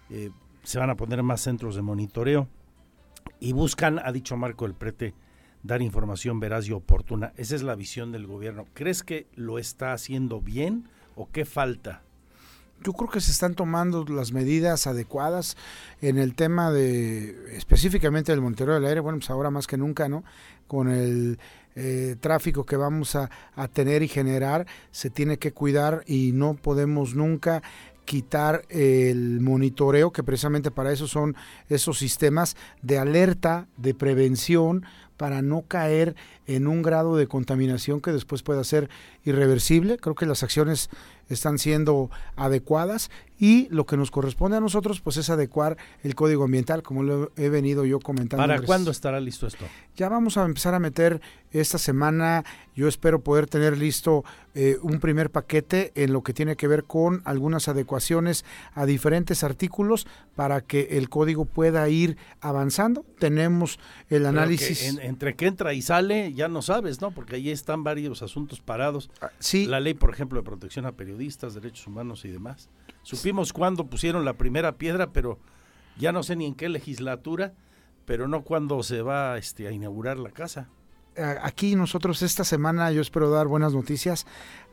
[0.10, 0.30] Eh,
[0.66, 2.48] se van a poner más centros de monitoreo
[3.40, 5.14] y buscan, ha dicho Marco el Prete,
[5.64, 7.34] dar información veraz y oportuna.
[7.38, 8.66] Esa es la visión del gobierno.
[8.74, 12.02] ¿Crees que lo está haciendo bien o qué falta?
[12.84, 15.56] Yo creo que se están tomando las medidas adecuadas
[16.02, 20.10] en el tema de específicamente del monitoreo del aire, bueno, pues ahora más que nunca,
[20.10, 20.24] ¿no?
[20.68, 21.40] Con el
[21.76, 26.56] eh, tráfico que vamos a, a tener y generar, se tiene que cuidar y no
[26.56, 27.64] podemos nunca
[28.06, 31.36] quitar el monitoreo, que precisamente para eso son
[31.70, 34.86] esos sistemas de alerta, de prevención,
[35.18, 38.90] para no caer en un grado de contaminación que después pueda ser
[39.24, 39.98] irreversible.
[39.98, 40.90] Creo que las acciones
[41.30, 46.44] están siendo adecuadas y lo que nos corresponde a nosotros pues es adecuar el código
[46.46, 48.42] ambiental como lo he venido yo comentando.
[48.42, 48.68] ¿Para Andrés.
[48.68, 49.66] cuándo estará listo esto?
[49.96, 51.22] Ya vamos a empezar a meter
[51.52, 52.44] esta semana,
[52.76, 54.24] yo espero poder tener listo
[54.54, 59.44] eh, un primer paquete en lo que tiene que ver con algunas adecuaciones a diferentes
[59.44, 60.06] artículos
[60.36, 63.06] para que el código pueda ir avanzando.
[63.20, 63.80] Tenemos
[64.10, 64.80] el análisis.
[64.82, 67.12] que en- entre que entra y sale, ya no sabes, ¿no?
[67.12, 69.10] Porque ahí están varios asuntos parados.
[69.40, 69.66] sí.
[69.66, 72.70] La ley, por ejemplo, de protección a periodistas, derechos humanos y demás.
[73.06, 75.40] Supimos cuándo pusieron la primera piedra, pero
[75.98, 77.54] ya no sé ni en qué legislatura,
[78.06, 80.70] pero no cuándo se va este, a inaugurar la casa.
[81.18, 84.26] a- aquí nosotros esta semana yo espero dar buenas noticias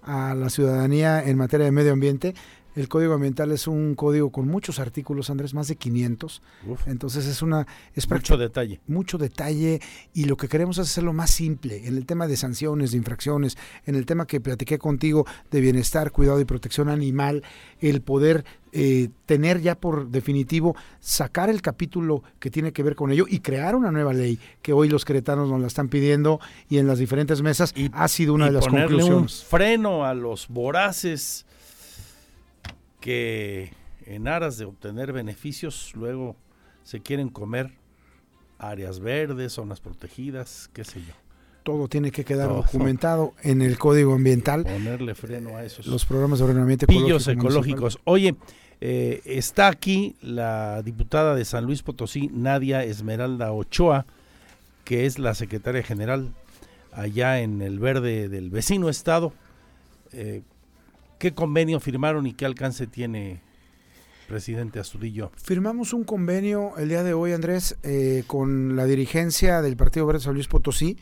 [0.02, 2.34] a la ciudadanía en materia de medio ambiente.
[2.74, 6.43] El código ambiental es un código con muchos artículos, Andrés, más de 500.
[6.86, 8.81] Entonces es una es Mucho detalle.
[8.86, 9.81] mucho detalle
[10.15, 13.59] y lo que queremos es hacerlo más simple en el tema de sanciones, de infracciones,
[13.86, 17.43] en el tema que platiqué contigo de bienestar, cuidado y protección animal,
[17.81, 23.11] el poder eh, tener ya por definitivo, sacar el capítulo que tiene que ver con
[23.12, 26.40] ello y crear una nueva ley que hoy los queretanos nos la están pidiendo
[26.70, 29.43] y en las diferentes mesas ha sido una y de las ponerle conclusiones.
[29.43, 31.44] un freno a los voraces
[33.02, 33.72] que
[34.06, 36.36] en aras de obtener beneficios luego
[36.84, 37.72] se quieren comer
[38.58, 41.12] áreas verdes, zonas protegidas, qué sé yo.
[41.64, 42.62] Todo tiene que quedar Todo.
[42.62, 44.62] documentado en el código ambiental.
[44.62, 47.98] Ponerle freno a esos Los programas de ordenamiento pillos ecológico ecológicos.
[48.04, 48.36] Oye,
[48.80, 54.06] eh, está aquí la diputada de San Luis Potosí, Nadia Esmeralda Ochoa,
[54.84, 56.32] que es la secretaria general
[56.92, 59.32] allá en el verde del vecino estado.
[60.12, 60.42] Eh,
[61.23, 63.40] ¿Qué convenio firmaron y qué alcance tiene,
[64.27, 65.31] presidente Astudillo?
[65.36, 70.19] Firmamos un convenio el día de hoy, Andrés, eh, con la dirigencia del Partido Verde
[70.19, 70.99] San Luis Potosí.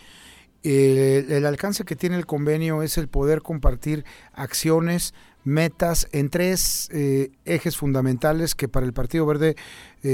[0.62, 6.90] Eh, el alcance que tiene el convenio es el poder compartir acciones, metas en tres
[6.92, 9.56] eh, ejes fundamentales que para el Partido Verde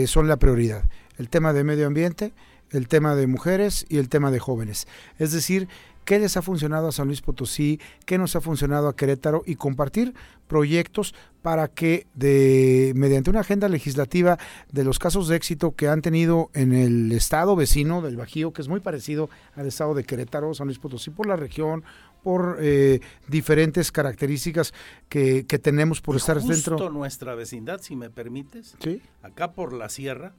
[0.07, 0.89] son la prioridad.
[1.19, 2.33] El tema de medio ambiente,
[2.71, 4.87] el tema de mujeres y el tema de jóvenes.
[5.19, 5.67] Es decir,
[6.07, 9.57] qué les ha funcionado a San Luis Potosí, qué nos ha funcionado a Querétaro y
[9.57, 10.15] compartir
[10.47, 14.39] proyectos para que de mediante una agenda legislativa
[14.71, 18.63] de los casos de éxito que han tenido en el estado vecino del Bajío, que
[18.63, 21.83] es muy parecido al estado de Querétaro, San Luis Potosí, por la región,
[22.23, 24.73] por eh, diferentes características
[25.09, 26.91] que, que tenemos por estar Justo dentro.
[26.91, 28.77] nuestra vecindad, si me permites.
[28.81, 29.03] Sí.
[29.23, 30.35] Acá por la sierra,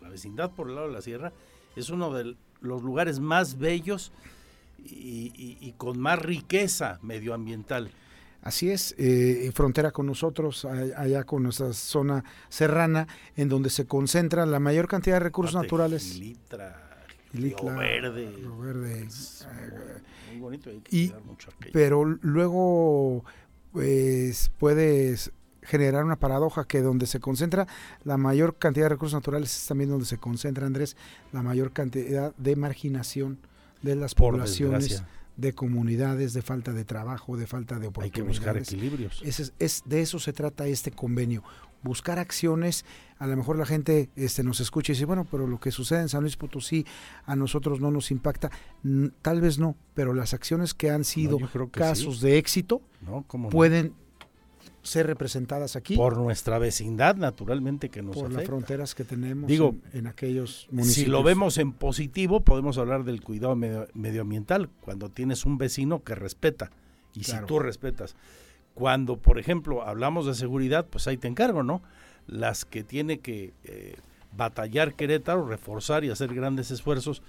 [0.00, 1.32] la vecindad por el lado de la sierra,
[1.76, 4.12] es uno de los lugares más bellos
[4.84, 7.90] y, y- y con más riqueza medioambiental.
[8.42, 13.06] Así es, eh, frontera con nosotros, allá con nuestra zona serrana,
[13.36, 16.02] en donde se concentra la mayor cantidad de recursos naturales.
[16.14, 18.34] Gilitra, Gilitla, Verde.
[18.60, 19.02] Verde.
[19.04, 21.70] Es muy, muy bonito, hay que Y, mucho aquello.
[21.72, 23.24] pero luego
[23.70, 25.30] pues, puedes
[25.62, 27.68] generar una paradoja que donde se concentra
[28.02, 30.96] la mayor cantidad de recursos naturales es también donde se concentra, Andrés,
[31.30, 33.38] la mayor cantidad de marginación
[33.82, 35.08] de las Por poblaciones, desgracia.
[35.36, 38.14] de comunidades, de falta de trabajo, de falta de Hay oportunidades.
[38.14, 39.22] que buscar equilibrios.
[39.24, 41.42] Es, es- de eso se trata este convenio,
[41.82, 42.84] buscar acciones.
[43.18, 46.00] A lo mejor la gente este, nos escucha y dice, bueno, pero lo que sucede
[46.00, 46.84] en San Luis Potosí
[47.26, 48.50] a nosotros no nos impacta.
[49.22, 51.38] Tal vez no, pero las acciones que han sido
[51.70, 52.26] casos sí.
[52.26, 53.50] de éxito No, ¿cómo no?
[53.50, 53.94] pueden
[54.82, 59.76] ser representadas aquí Por nuestra vecindad, naturalmente, que nos por las fronteras que tenemos Digo,
[59.92, 61.04] en, en aquellos municipios.
[61.04, 66.02] Si lo vemos en positivo, podemos hablar del cuidado medio- medioambiental, cuando tienes un vecino
[66.02, 66.70] que respeta
[67.14, 67.46] y Claro.
[67.46, 68.16] si tú respetas.
[68.74, 71.82] Cuando, por ejemplo, hablamos de seguridad, pues ahí te encargo, ¿no?
[72.26, 73.96] Las que tiene que eh,
[74.36, 77.22] batallar Querétaro, reforzar y hacer grandes esfuerzos,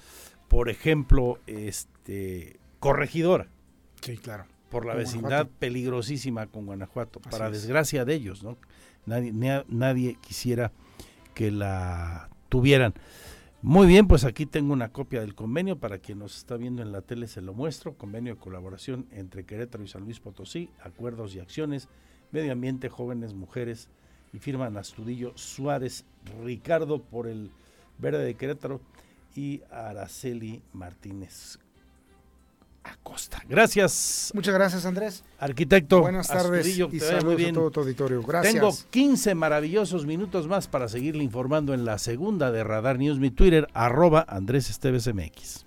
[0.47, 3.47] por ejemplo, este Corregidora,
[4.01, 4.45] Sí, claro.
[4.73, 7.53] Por la vecindad peligrosísima con Guanajuato, Así para es.
[7.53, 8.57] desgracia de ellos, ¿no?
[9.05, 10.71] Nadie, na- nadie quisiera
[11.33, 12.93] que la tuvieran.
[13.61, 16.91] Muy bien, pues aquí tengo una copia del convenio para quien nos está viendo en
[16.91, 21.33] la tele se lo muestro, convenio de colaboración entre Querétaro y San Luis Potosí, acuerdos
[21.35, 21.87] y acciones,
[22.31, 23.87] medio ambiente, jóvenes, mujeres
[24.33, 26.03] y firman Astudillo Suárez
[26.43, 27.51] Ricardo por el
[27.99, 28.81] Verde de Querétaro
[29.35, 31.57] y Araceli Martínez
[32.83, 33.41] Acosta.
[33.47, 34.31] Gracias.
[34.33, 35.23] Muchas gracias, Andrés.
[35.39, 36.01] Arquitecto.
[36.01, 37.55] Buenas tardes Astudillo, y vaya muy saludos a bien.
[37.55, 38.23] todo tu auditorio.
[38.23, 38.53] Gracias.
[38.53, 43.31] Tengo 15 maravillosos minutos más para seguirle informando en la segunda de Radar News, mi
[43.31, 45.65] Twitter, arroba Andrés Esteves MX.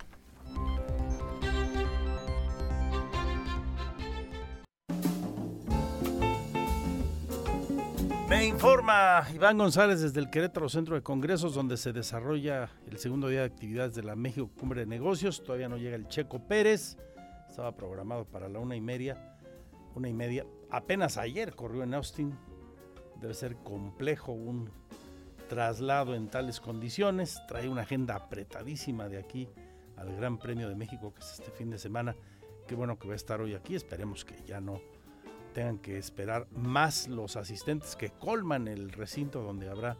[8.56, 13.40] Informa Iván González desde el Querétaro Centro de Congresos, donde se desarrolla el segundo día
[13.40, 15.44] de actividades de la México Cumbre de Negocios.
[15.44, 16.96] Todavía no llega el Checo Pérez,
[17.46, 19.36] estaba programado para la una y media.
[19.94, 20.46] Una y media.
[20.70, 22.34] Apenas ayer corrió en Austin.
[23.20, 24.70] Debe ser complejo un
[25.50, 27.42] traslado en tales condiciones.
[27.48, 29.50] Trae una agenda apretadísima de aquí
[29.98, 32.16] al Gran Premio de México, que es este fin de semana.
[32.66, 33.74] Qué bueno que va a estar hoy aquí.
[33.74, 34.80] Esperemos que ya no
[35.56, 39.96] tengan que esperar más los asistentes que colman el recinto donde habrá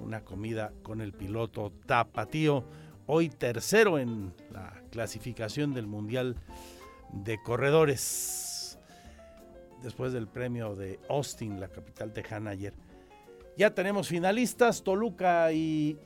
[0.00, 2.64] una comida con el piloto Tapatío,
[3.04, 6.36] hoy tercero en la clasificación del Mundial
[7.12, 8.78] de Corredores,
[9.82, 12.72] después del premio de Austin, la capital tejana ayer.
[13.58, 15.98] Ya tenemos finalistas, Toluca y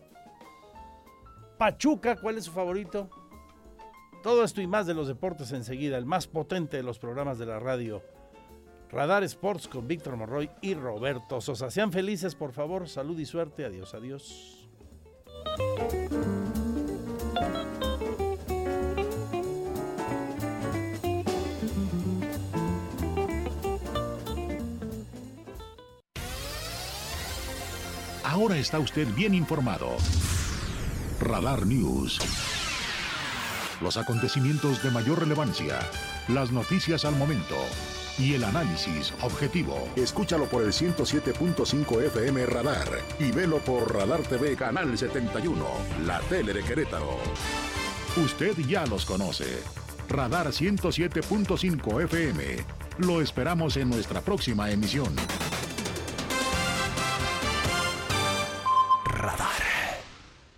[1.57, 3.09] Pachuca, ¿cuál es su favorito?
[4.25, 7.47] Todo esto y más de los deportes enseguida, el más potente de los programas de
[7.47, 8.03] la radio.
[8.91, 11.71] Radar Sports con Víctor Morroy y Roberto Sosa.
[11.71, 12.89] Sean felices, por favor.
[12.89, 13.65] Salud y suerte.
[13.65, 14.55] Adiós, adiós.
[28.25, 29.89] Ahora está usted bien informado.
[31.21, 32.19] Radar News.
[33.83, 35.79] Los acontecimientos de mayor relevancia,
[36.29, 37.57] las noticias al momento
[38.19, 39.89] y el análisis objetivo.
[39.97, 42.89] Escúchalo por el 107.5 FM Radar
[43.19, 45.65] y velo por Radar TV Canal 71,
[46.07, 47.19] la tele de Querétaro.
[48.17, 49.63] Usted ya los conoce.
[50.09, 52.45] Radar 107.5 FM.
[52.99, 55.15] Lo esperamos en nuestra próxima emisión.